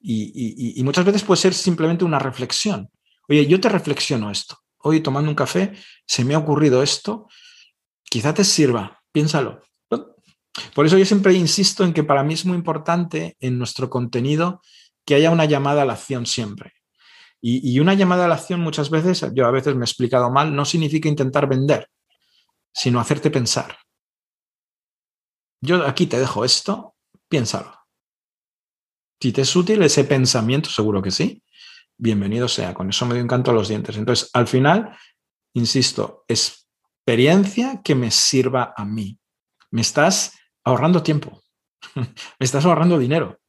[0.06, 2.90] Y, muchas veces puede ser simplemente una reflexión.
[3.30, 4.58] Oye, yo te reflexiono esto.
[4.80, 5.74] Hoy tomando un café
[6.06, 7.28] se me ha ocurrido esto.
[8.04, 9.02] Quizá te sirva.
[9.14, 9.62] Piénsalo.
[10.76, 14.62] Por eso yo siempre insisto en que para mí es muy importante en nuestro contenido
[15.06, 16.74] que haya una llamada a la acción siempre.
[17.42, 20.30] Y, y una llamada a la acción muchas veces, yo a veces me he explicado
[20.32, 21.90] mal, no significa intentar vender
[22.74, 23.78] sino hacerte pensar.
[25.62, 26.96] Yo aquí te dejo esto,
[27.30, 27.74] piénsalo.
[29.22, 31.42] Si te es útil ese pensamiento, seguro que sí.
[31.98, 33.96] Bienvenido sea, con eso me dio encanto a los dientes.
[33.96, 34.98] Entonces, al final,
[35.54, 39.18] insisto, experiencia que me sirva a mí.
[39.72, 41.42] Me estás ahorrando tiempo,
[41.96, 42.06] me
[42.40, 43.40] estás ahorrando dinero.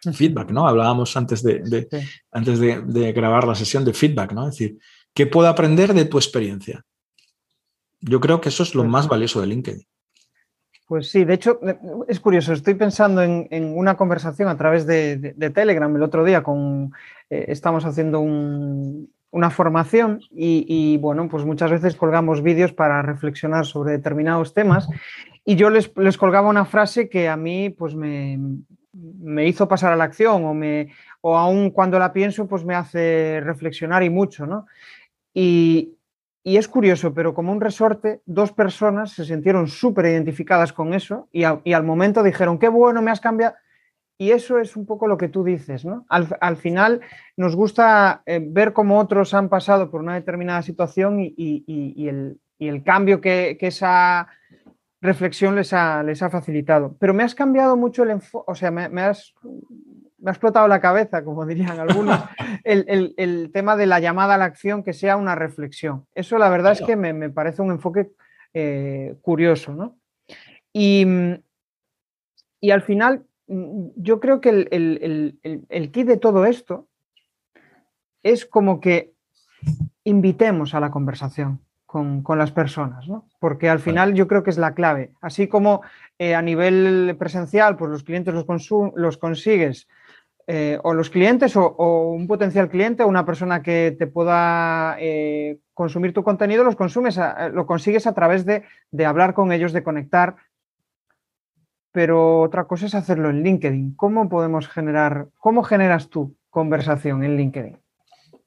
[0.00, 0.68] Feedback, ¿no?
[0.68, 1.88] Hablábamos antes de,
[2.30, 4.48] antes de, de grabar la sesión de feedback, ¿no?
[4.48, 4.78] Es decir,
[5.14, 6.84] ¿qué puedo aprender de tu experiencia?
[8.06, 9.86] Yo creo que eso es lo pues más valioso de LinkedIn.
[10.86, 11.78] Pues sí, de hecho, eh,
[12.08, 16.92] es curioso, estoy pensando en, una conversación a través de, Telegram el otro día con,
[17.30, 23.92] eh, estamos haciendo una formación y, bueno, pues muchas veces colgamos vídeos para reflexionar sobre
[23.92, 24.86] determinados temas
[25.44, 25.88] y yo les,
[26.18, 28.38] colgaba una frase que a mí pues me,
[28.92, 30.92] me, hizo pasar a la acción o, me,
[31.22, 34.66] o aún cuando la pienso pues me hace reflexionar y mucho, ¿no?
[35.32, 35.94] Y,
[36.46, 41.26] y es curioso, pero como un resorte, dos personas se sintieron súper identificadas con eso
[41.32, 43.54] y, al momento dijeron, qué bueno, me has cambiado.
[44.18, 46.04] Y eso es un poco lo que tú dices, ¿no?
[46.10, 47.00] Al, final
[47.38, 51.34] nos gusta eh, ver cómo otros han pasado por una determinada situación y,
[52.06, 54.28] el, cambio que, esa
[55.00, 56.94] reflexión les ha, les ha, facilitado.
[57.00, 59.32] Pero me has cambiado mucho el enfoque, o sea, me, has
[60.24, 62.18] me ha explotado la cabeza, como dirían algunos,
[62.64, 66.06] el, tema de la llamada a la acción que sea una reflexión.
[66.14, 68.10] Eso la verdad es que me, parece un enfoque
[68.54, 69.98] eh, curioso, ¿no?
[70.72, 71.06] Y,
[72.72, 76.88] al final, yo creo que el, kit de todo esto
[78.22, 79.12] es como que
[80.04, 81.60] invitemos a la conversación.
[81.86, 83.28] Con, las personas, ¿no?
[83.38, 85.12] Porque al final yo creo que es la clave.
[85.20, 85.82] Así como
[86.18, 88.46] eh, a nivel presencial, pues los clientes los,
[88.96, 89.86] los consigues
[90.46, 91.74] eh, o los clientes o,
[92.10, 97.18] un potencial cliente o una persona que te pueda eh, consumir tu contenido, los consumes,
[97.52, 98.62] lo consigues a través de,
[99.06, 100.36] hablar con ellos, de conectar.
[101.92, 103.94] Pero otra cosa es hacerlo en LinkedIn.
[103.94, 107.78] ¿Cómo podemos generar, cómo generas tú conversación en LinkedIn?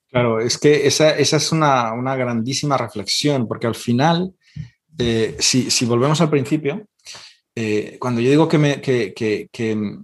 [0.09, 4.33] Claro, es que esa, es una, grandísima reflexión, porque al final,
[4.99, 6.85] eh, si, si volvemos al principio,
[7.59, 9.49] eh, cuando yo digo que, me, que,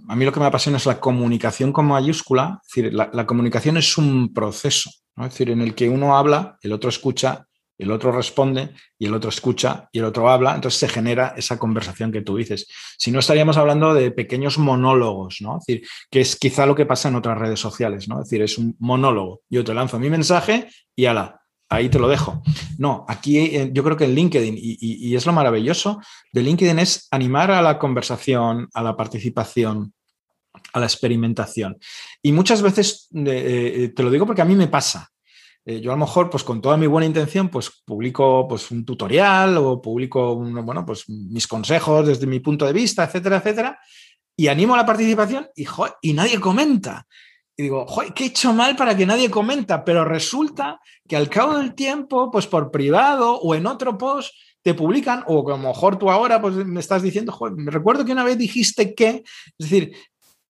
[0.07, 3.77] a mí lo que me apasiona es la comunicación con mayúscula, es decir, la, comunicación
[3.77, 7.45] es un proceso, es decir, en el que uno habla, el otro escucha,
[7.77, 11.59] el otro responde y el otro escucha y el otro habla, entonces se genera esa
[11.59, 12.67] conversación que tú dices.
[12.97, 15.59] Si no estaríamos hablando de pequeños monólogos, ¿no?
[15.59, 18.15] Es decir, que es quizá lo que pasa en otras redes sociales, ¿no?
[18.15, 19.41] Es decir, es un monólogo.
[19.47, 21.42] Yo te lanzo mi mensaje y ala,
[21.73, 22.41] ahí te lo dejo.
[22.77, 25.99] No, aquí eh, yo creo que en LinkedIn, y, es lo maravilloso
[26.31, 29.93] de LinkedIn, es animar a la conversación, a la participación,
[30.73, 31.77] a la experimentación.
[32.21, 35.09] Y muchas veces, eh, eh, te lo digo porque a mí me pasa.
[35.65, 39.57] yo a lo mejor, pues con toda mi buena intención, pues publico pues, un tutorial
[39.57, 43.79] o publico, bueno, pues mis consejos desde mi punto de vista, etcétera, etcétera,
[44.35, 45.47] y animo a la participación
[46.01, 47.07] y nadie comenta
[47.55, 47.85] y digo,
[48.15, 49.85] ¿qué he hecho mal para que nadie comenta?
[49.85, 54.33] Pero resulta que al cabo del tiempo, pues por privado o en otro post,
[54.63, 58.23] te publican, o lo mejor tú ahora pues me estás diciendo, me recuerdo que una
[58.23, 59.23] vez dijiste que,
[59.57, 59.93] es decir,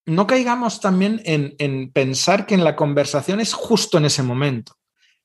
[0.06, 4.76] no caigamos también en, pensar que en la conversación es justo en ese momento,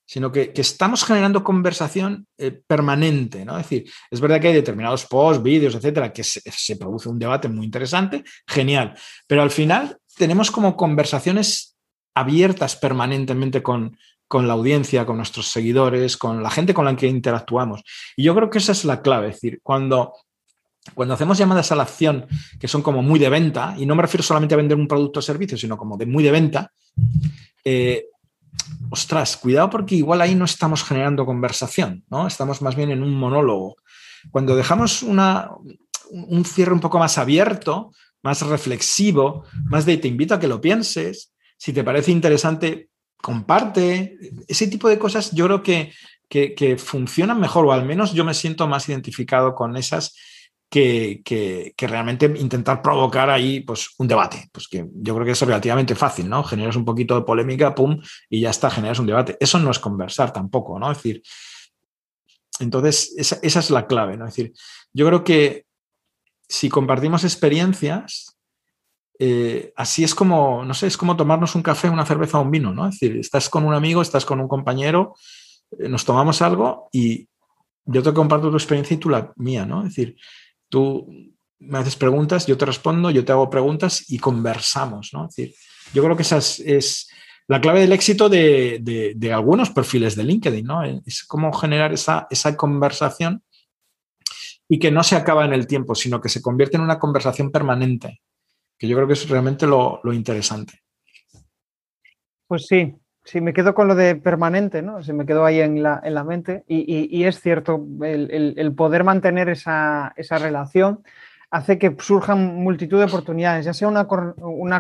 [0.07, 3.59] sino que, estamos generando conversación eh, permanente, ¿no?
[3.59, 7.19] Es decir, es verdad que hay determinados posts, vídeos, etcétera, que se, se produce un
[7.19, 8.95] debate muy interesante, genial,
[9.27, 11.77] pero al final tenemos como conversaciones
[12.15, 13.97] abiertas permanentemente con,
[14.31, 17.83] la audiencia, con nuestros seguidores, con la gente con la que interactuamos.
[18.17, 20.13] Y yo creo que esa es la clave, es decir, cuando,
[20.95, 22.27] cuando hacemos llamadas a la acción
[22.61, 25.21] que son como muy de venta, y no me refiero solamente a vender un producto
[25.21, 26.73] o servicio, sino como de muy de venta,
[27.65, 28.07] eh,
[28.91, 32.27] ostras, cuidado porque igual ahí no estamos generando conversación, ¿no?
[32.27, 33.77] Estamos más bien en un monólogo.
[34.31, 35.51] Cuando dejamos una,
[36.11, 37.93] un cierre un poco más abierto,
[38.29, 42.91] más reflexivo, más de te invito a que lo pienses, si te parece interesante,
[43.23, 44.19] comparte.
[44.47, 45.93] Ese tipo de cosas yo creo que,
[46.29, 50.15] que, funcionan mejor, o al menos yo me siento más identificado con esas
[50.69, 54.51] que, que, realmente intentar provocar ahí pues, un debate.
[54.53, 56.45] Pues que yo creo que es relativamente fácil, ¿no?
[56.45, 57.99] Generas un poquito de polémica, pum,
[58.29, 59.39] y ya está, generas un debate.
[59.41, 60.93] Eso no es conversar tampoco, ¿no?
[60.93, 61.23] Es decir,
[62.61, 64.27] entonces esa, esa es la clave, ¿no?
[64.27, 64.53] Es decir,
[64.93, 65.65] yo creo que
[66.49, 68.39] si compartimos experiencias,
[69.19, 72.51] eh, así es como, no sé, es como tomarnos un café, una cerveza o un
[72.51, 72.87] vino, ¿no?
[72.87, 75.15] Es decir, estás con un amigo, estás con un compañero,
[75.79, 77.29] eh, nos tomamos algo y
[77.85, 79.81] yo te comparto tu experiencia y tú la mía, ¿no?
[79.81, 80.17] Es decir,
[80.69, 81.07] tú
[81.59, 85.27] me haces preguntas, yo te respondo, yo te hago preguntas y conversamos, ¿no?
[85.27, 85.55] Es decir,
[85.93, 87.09] yo creo que esa es,
[87.49, 90.85] la clave del éxito de, algunos perfiles de LinkedIn, ¿no?
[90.85, 93.43] Es cómo generar esa, esa conversación
[94.69, 97.51] y que no se acaba en el tiempo, sino que se convierte en una conversación
[97.51, 98.21] permanente,
[98.77, 100.83] que yo creo que es realmente lo, interesante.
[102.47, 102.95] Pues sí,
[103.25, 105.03] sí, me quedo con lo de permanente, ¿no?
[105.03, 111.03] Se me quedó ahí en la, mente y, es cierto, el, poder mantener esa, relación
[111.51, 114.07] hace que surjan multitud de oportunidades, ya sea una,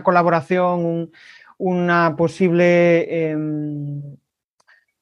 [0.02, 1.10] colaboración,
[1.56, 3.30] una posible...
[3.30, 4.02] Em,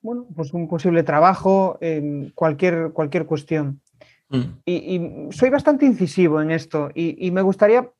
[0.00, 3.80] bueno, pues un posible trabajo, em, cualquier, cualquier cuestión.
[4.28, 4.42] Mm.
[4.64, 7.90] Y, soy bastante incisivo en esto y, me gustaría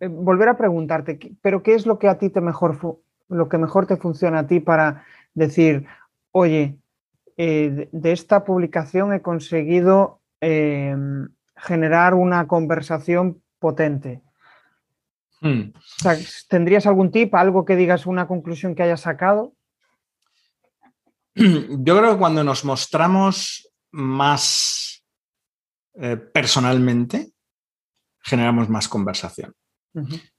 [0.00, 3.58] eh, volver a preguntarte, pero ¿qué es lo que a ti te mejor, lo que
[3.58, 5.86] mejor te funciona a ti para decir,
[6.32, 6.76] oye,
[7.36, 14.20] eh, de esta publicación he conseguido em, generar una conversación potente?
[15.40, 15.72] Mm.
[16.48, 19.54] ¿Tendrías algún tip, algo que digas, una conclusión que hayas sacado?
[21.34, 24.89] Yo creo que cuando nos mostramos más
[25.94, 27.32] eh, personalmente,
[28.22, 29.54] generamos más conversación.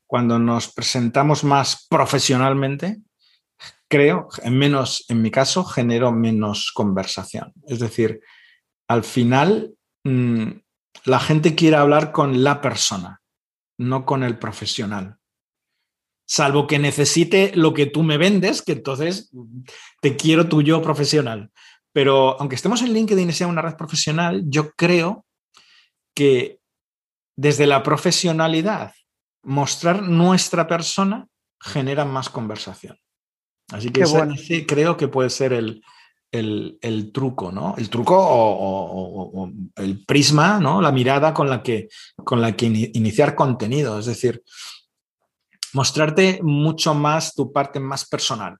[0.05, 3.01] Cuando nos presentamos más profesionalmente,
[3.89, 7.53] creo, en menos, en mi caso, genero menos conversación.
[7.67, 8.21] Es decir,
[8.87, 9.73] al final,
[10.03, 10.51] mm,
[11.05, 13.21] la gente quiere hablar con la persona,
[13.77, 15.17] no con el profesional.
[16.25, 19.31] Salvo que necesite lo que tú me vendes, que entonces
[20.01, 21.51] te quiero tu yo profesional.
[21.93, 25.25] Pero aunque estemos en LinkedIn y sea una red profesional, yo creo
[26.13, 26.59] que
[27.35, 28.93] desde la profesionalidad
[29.43, 31.27] mostrar nuestra persona
[31.59, 32.97] genera más conversación.
[33.71, 37.75] Así que ese, creo que puede ser el, truco, ¿no?
[37.77, 40.81] El truco o, el prisma, ¿no?
[40.81, 41.87] La mirada con la que,
[42.17, 43.97] con la que iniciar contenido.
[43.97, 44.43] Es decir,
[45.73, 48.57] mostrarte mucho más tu parte más personal.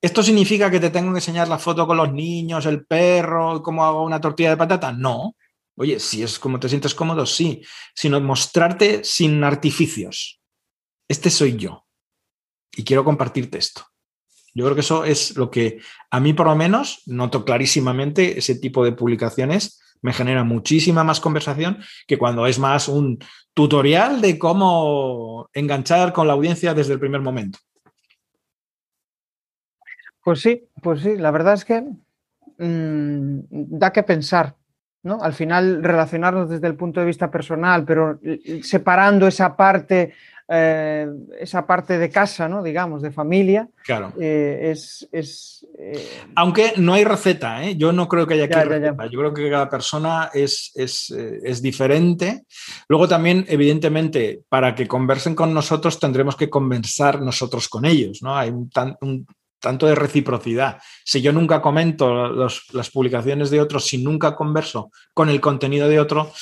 [0.00, 3.84] ¿Esto significa que te tengo que enseñar la foto con los niños, el perro, cómo
[3.84, 4.92] hago una tortilla de patata?
[4.92, 5.36] No.
[5.80, 7.62] Oye, si es como te sientes cómodo, sí,
[7.94, 10.38] sino mostrarte sin artificios.
[11.08, 11.86] Este soy yo
[12.76, 13.86] y quiero compartirte esto.
[14.52, 18.56] Yo creo que eso es lo que a mí por lo menos noto clarísimamente ese
[18.56, 23.18] tipo de publicaciones me genera muchísima más conversación que cuando es más un
[23.54, 27.58] tutorial de cómo enganchar con la audiencia desde el primer momento.
[30.22, 31.80] Pues sí, pues sí, la verdad es que
[32.58, 34.59] mm, da que pensar,
[35.02, 35.22] ¿no?
[35.22, 38.18] Al final relacionarnos desde el punto de vista personal, pero
[38.62, 40.12] separando esa parte
[40.52, 41.06] eh,
[41.38, 42.60] esa parte de casa, ¿no?
[42.60, 44.12] digamos, de familia, claro.
[44.20, 45.64] Eh, es...
[45.78, 49.06] Eh, Aunque no hay receta, yo no creo que haya aquí receta.
[49.06, 52.46] Yo creo que cada persona es, es, diferente.
[52.88, 58.18] Luego también, evidentemente, para que conversen con nosotros tendremos que conversar nosotros con ellos.
[58.20, 58.36] ¿no?
[58.36, 58.68] Hay un,
[59.60, 60.78] tanto de reciprocidad.
[61.04, 66.00] Si yo nunca comento las publicaciones de otros, si nunca converso con el contenido de
[66.00, 66.32] otro,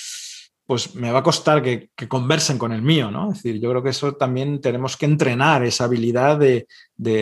[0.69, 3.33] pues me va a costar que, conversen con el mío, ¿no?
[3.33, 6.67] Es decir, yo creo que eso también tenemos que entrenar esa habilidad de,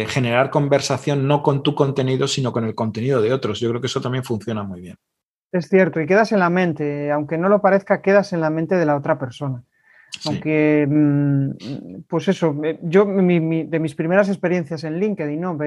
[0.09, 3.61] generar conversación no con tu contenido, sino con el contenido de otros.
[3.61, 4.97] Yo creo que eso también funciona muy bien.
[5.53, 8.74] Es cierto, y quedas en la mente, aunque no lo parezca, quedas en la mente
[8.74, 9.62] de la otra persona.
[10.25, 15.59] Aunque, mm, pues eso, eh, yo de mis primeras experiencias en LinkedIn, ¿no?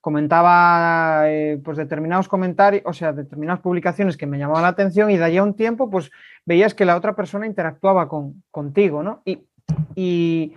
[0.00, 5.16] comentaba eh, pues determinados comentarios, o sea, determinadas publicaciones que me llamaban la atención y
[5.16, 6.10] de allá un tiempo, pues
[6.44, 9.22] veías que la otra persona interactuaba con, contigo, ¿no?
[9.24, 9.40] Y,
[9.94, 10.54] y,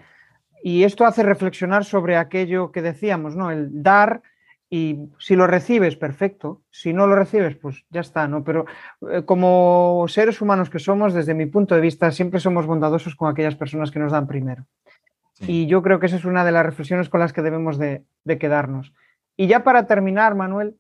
[0.64, 3.50] y, esto hace reflexionar sobre aquello que decíamos, ¿no?
[3.50, 4.22] El dar
[4.70, 6.62] y si lo recibes, perfecto.
[6.70, 8.44] Si no lo recibes, pues ya está, ¿no?
[8.44, 8.66] Pero
[9.12, 13.30] eh, como seres humanos que somos, desde mi punto de vista, siempre somos bondadosos con
[13.30, 14.66] aquellas personas que nos dan primero.
[15.42, 18.04] Y yo creo que esa es una de las reflexiones con las que debemos de,
[18.40, 18.94] quedarnos.
[19.38, 20.76] Y ya para terminar, Manuel,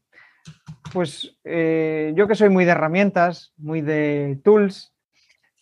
[0.91, 4.93] pues eh, yo que soy muy de herramientas, muy de tools,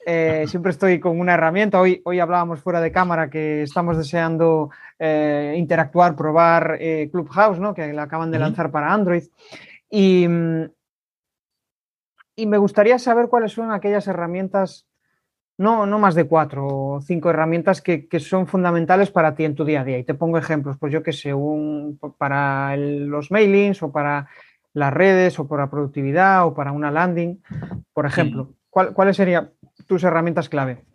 [0.10, 1.82] eh, siempre estoy con una herramienta.
[1.82, 7.74] Hoy, hoy hablábamos fuera de cámara que estamos deseando eh, interactuar, probar eh, Clubhouse, ¿no?
[7.74, 9.24] que la acaban de lanzar para Android.
[9.89, 10.26] Y,
[12.36, 14.88] y, me gustaría saber cuáles son aquellas herramientas,
[15.58, 19.66] no, no más de cuatro o cinco herramientas que, son fundamentales para ti en tu
[19.66, 19.97] día a día.
[19.97, 24.28] Y te pongo ejemplos, pues yo que sé, un, para los mailings o para
[24.74, 27.41] las redes o para productividad o para una landing,
[27.93, 28.53] por ejemplo.
[28.70, 29.51] ¿Cuáles serían
[29.88, 30.85] tus herramientas clave?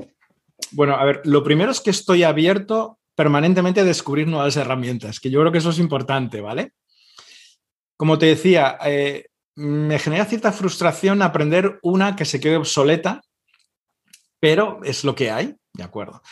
[0.71, 5.31] Bueno, a ver, lo primero es que estoy abierto permanentemente a descubrir nuevas herramientas, que
[5.31, 6.73] yo creo que eso es importante, ¿vale?
[7.97, 13.21] Como te decía, eh, me genera cierta frustración aprender una que se quede obsoleta,
[14.41, 16.23] pero es lo que hay, ¿de acuerdo?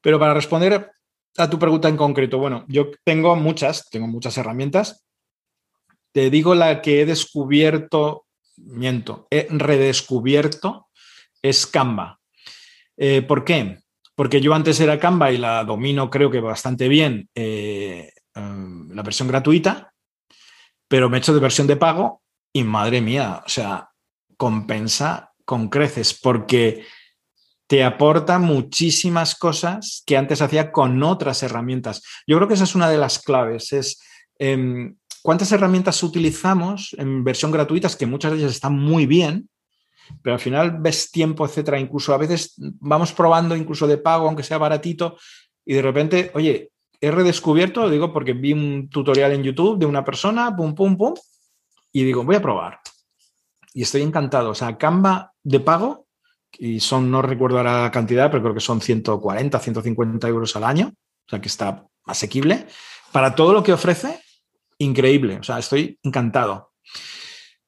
[0.00, 0.90] Pero para responder
[1.36, 5.06] a tu pregunta en concreto, bueno, yo tengo muchas, tengo muchas herramientas.
[6.12, 10.88] Te digo la que he descubierto, miento, he redescubierto
[11.44, 12.18] es Canva.
[12.96, 13.78] Eh, ¿Por qué?
[14.16, 19.02] Porque yo antes era Canva y la domino creo que bastante bien eh, em, la
[19.02, 19.92] versión gratuita,
[20.88, 23.90] pero me he hecho de versión de pago y madre mía, o sea,
[24.38, 26.86] compensa con creces porque
[27.66, 32.02] te aporta muchísimas cosas que antes hacía con otras herramientas.
[32.26, 34.00] Yo creo que esa es una de las claves, es
[34.38, 39.50] em, cuántas herramientas utilizamos en versión gratuita, que muchas de ellas están muy bien,
[40.22, 41.78] pero al final ves tiempo, etcétera.
[41.78, 45.16] Incluso a veces vamos probando incluso de pago, aunque sea baratito,
[45.64, 49.86] y de repente, oye, he redescubierto, lo digo porque vi un tutorial en YouTube de
[49.86, 51.14] una persona, pum, pum, pum,
[51.92, 52.80] y digo, voy a probar.
[53.72, 54.50] Y estoy encantado.
[54.50, 56.06] O sea, Canva de pago,
[56.58, 60.92] y son, no recuerdo la cantidad, pero creo que son 140, 150 euros al año,
[60.94, 62.66] o sea que está asequible.
[63.12, 64.20] Para todo lo que ofrece,
[64.78, 65.38] increíble.
[65.38, 66.72] O sea, estoy encantado.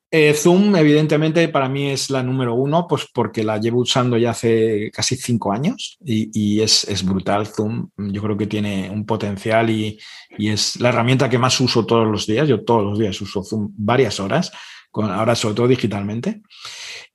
[0.09, 4.31] Eh, Zoom, evidentemente, para mí es la número uno, pues porque la llevo usando ya
[4.31, 7.47] hace casi cinco años y, es, brutal.
[7.47, 9.99] Zoom, yo creo que tiene un potencial y,
[10.39, 12.47] es la herramienta que más uso todos los días.
[12.49, 14.53] Yo todos los días uso Zoom varias horas,
[14.93, 16.41] ahora sobre todo digitalmente.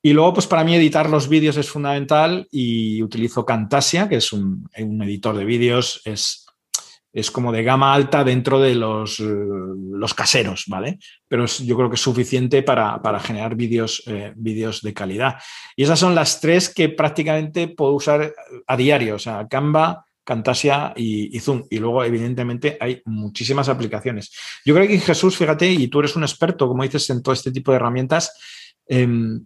[0.02, 4.34] Y luego, pues para mí editar los vídeos es fundamental y utilizo Camtasia, que es
[4.34, 6.46] un, un editor de vídeos, es
[7.14, 10.98] es como de gama alta dentro de los, eh, los caseros, ¿vale?
[11.28, 15.36] Pero yo creo que es suficiente para, generar vídeos, eh, de calidad.
[15.76, 18.34] Y esas son las tres que prácticamente puedo usar
[18.66, 21.64] a diario, o sea, Canva, Camtasia y, Zoom.
[21.70, 24.32] Y luego, evidentemente, hay muchísimas aplicaciones.
[24.64, 27.52] Yo creo que Jesús, fíjate, y tú eres un experto, como dices, en todo este
[27.52, 28.32] tipo de herramientas,
[28.88, 29.46] em,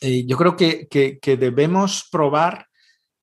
[0.00, 2.67] eh, yo creo que, que debemos probar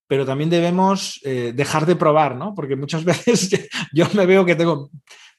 [0.08, 2.54] pero también debemos eh, dejar de probar, ¿no?
[2.54, 3.50] Porque muchas veces
[3.94, 4.90] yo me veo que tengo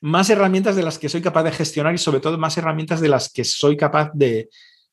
[0.00, 3.08] más herramientas de las que soy capaz de gestionar y sobre todo más herramientas de
[3.08, 4.48] las que soy capaz de,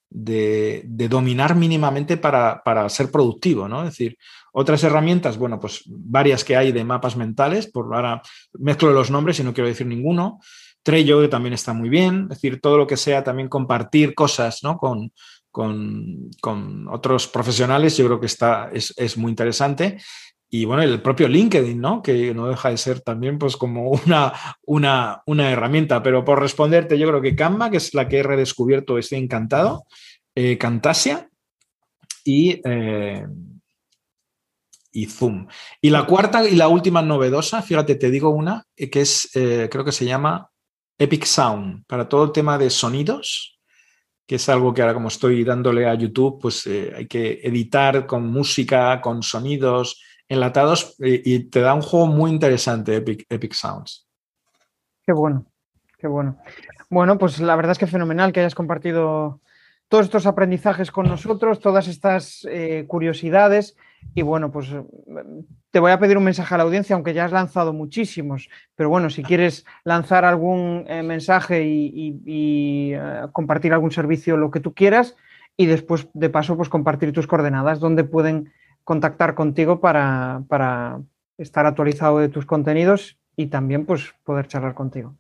[0.10, 3.80] dominar mínimamente para, ser productivo, ¿no?
[3.80, 4.18] Es decir,
[4.54, 8.22] otras herramientas, bueno, pues varias que hay de mapas mentales, por ahora
[8.54, 10.40] mezclo los nombres y no quiero decir ninguno.
[10.84, 14.78] Trello, también está muy bien, es decir, todo lo que sea también compartir cosas ¿no?
[14.78, 15.14] con,
[15.54, 20.00] con, otros profesionales, yo creo que está, es, muy interesante.
[20.50, 22.02] y bueno, el propio LinkedIn, ¿no?
[22.02, 24.34] Que no deja de ser también pues como una,
[24.64, 26.04] una, una herramienta.
[26.04, 29.86] Pero por responderte, yo creo que Canva, que es la que he redescubierto, estoy encantado,
[30.36, 30.58] eh,
[32.26, 33.26] y, eh,
[34.92, 35.48] y Zoom.
[35.82, 39.68] Y la cuarta y la última novedosa, fíjate, te digo una, eh, que es, eh,
[39.72, 40.50] creo que se llama
[40.98, 43.60] Epic Sound, para todo el tema de sonidos,
[44.26, 48.06] que es algo que ahora como estoy dándole a YouTube, pues eh, hay que editar
[48.06, 54.08] con música, con sonidos, enlatados y, te da un juego muy interesante, Epic, Epic Sounds.
[55.06, 55.46] Qué bueno,
[55.98, 56.38] qué bueno.
[56.90, 59.42] Bueno, pues la verdad es que fenomenal que hayas compartido
[59.90, 63.76] todos estos aprendizajes con nosotros, todas estas eh, curiosidades.
[64.16, 64.70] Y bueno, pues
[65.72, 68.90] te voy a pedir un mensaje a la audiencia, aunque ya has lanzado muchísimos, pero
[68.90, 74.74] bueno, si quieres lanzar algún eh, mensaje y, uh, compartir algún servicio, lo que tú
[74.74, 75.16] quieras,
[75.58, 81.02] y después de paso, pues compartir tus coordenadas, donde pueden contactar contigo para, para
[81.38, 85.16] estar actualizado de tus contenidos y también pues poder charlar contigo.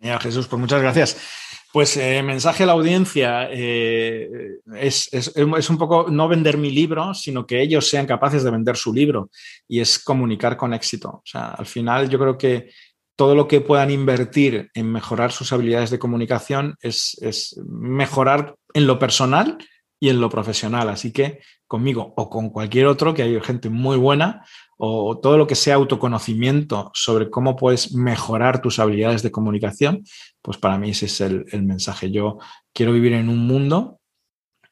[0.00, 1.41] Genial, Jesús, pues muchas gracias.
[1.72, 4.28] Pues eh, mensaje a la audiencia eh,
[4.76, 8.76] es, es, un poco no vender mi libro, sino que ellos sean capaces de vender
[8.76, 9.30] su libro
[9.66, 11.08] y es comunicar con éxito.
[11.08, 12.70] O sea, al final yo creo que
[13.16, 18.86] todo lo que puedan invertir en mejorar sus habilidades de comunicación es, es mejorar en
[18.86, 19.56] lo personal
[19.98, 20.88] y en lo profesional.
[20.90, 24.44] Así que conmigo o con cualquier otro, que hay gente muy buena,
[24.76, 30.02] o todo lo que sea autoconocimiento sobre cómo puedes mejorar tus habilidades de comunicación,
[30.42, 32.10] pues para mí ese es el, mensaje.
[32.10, 32.38] Yo
[32.74, 34.00] quiero vivir en un mundo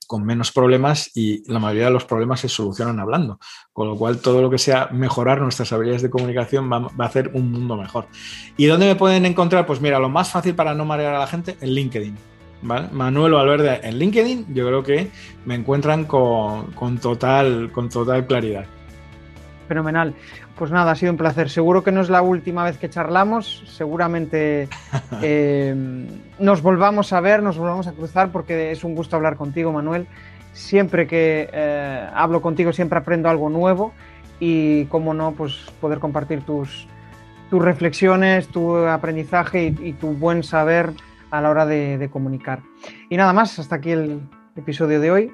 [0.07, 3.39] con menos problemas y la mayoría de los problemas se solucionan hablando.
[3.73, 7.07] Con lo cual, todo lo que sea mejorar nuestras habilidades de comunicación va, va, a
[7.09, 8.09] hacer un mundo mejor.
[8.57, 9.67] ¿Y dónde me pueden encontrar?
[9.67, 12.17] Pues mira, lo más fácil para no marear a la gente, en LinkedIn.
[12.63, 12.89] ¿Vale?
[12.93, 15.11] Manuel Valverde en LinkedIn, yo creo que
[15.47, 18.67] me encuentran con, con, total, con total claridad.
[19.69, 20.15] Fenomenal.
[20.61, 21.49] Pues nada, ha sido un placer.
[21.49, 23.65] Seguro que no es la última vez que charlamos.
[23.67, 24.69] Seguramente
[25.23, 25.75] eh,
[26.39, 30.07] nos volvamos a ver, nos volvamos a cruzar, porque es un gusto hablar contigo, Manuel.
[30.53, 33.95] Siempre que eh, hablo contigo, siempre aprendo algo nuevo
[34.39, 36.87] y, como no, pues poder compartir tus,
[37.49, 40.93] tus reflexiones, tu aprendizaje y, y, tu buen saber
[41.31, 42.61] a la hora de, de comunicar.
[43.09, 44.21] Y nada más, hasta aquí el
[44.57, 45.33] episodio de hoy.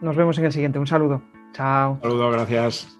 [0.00, 0.80] Nos vemos en el siguiente.
[0.80, 1.22] Un saludo.
[1.52, 1.92] Chao.
[1.92, 2.99] Un saludo, gracias.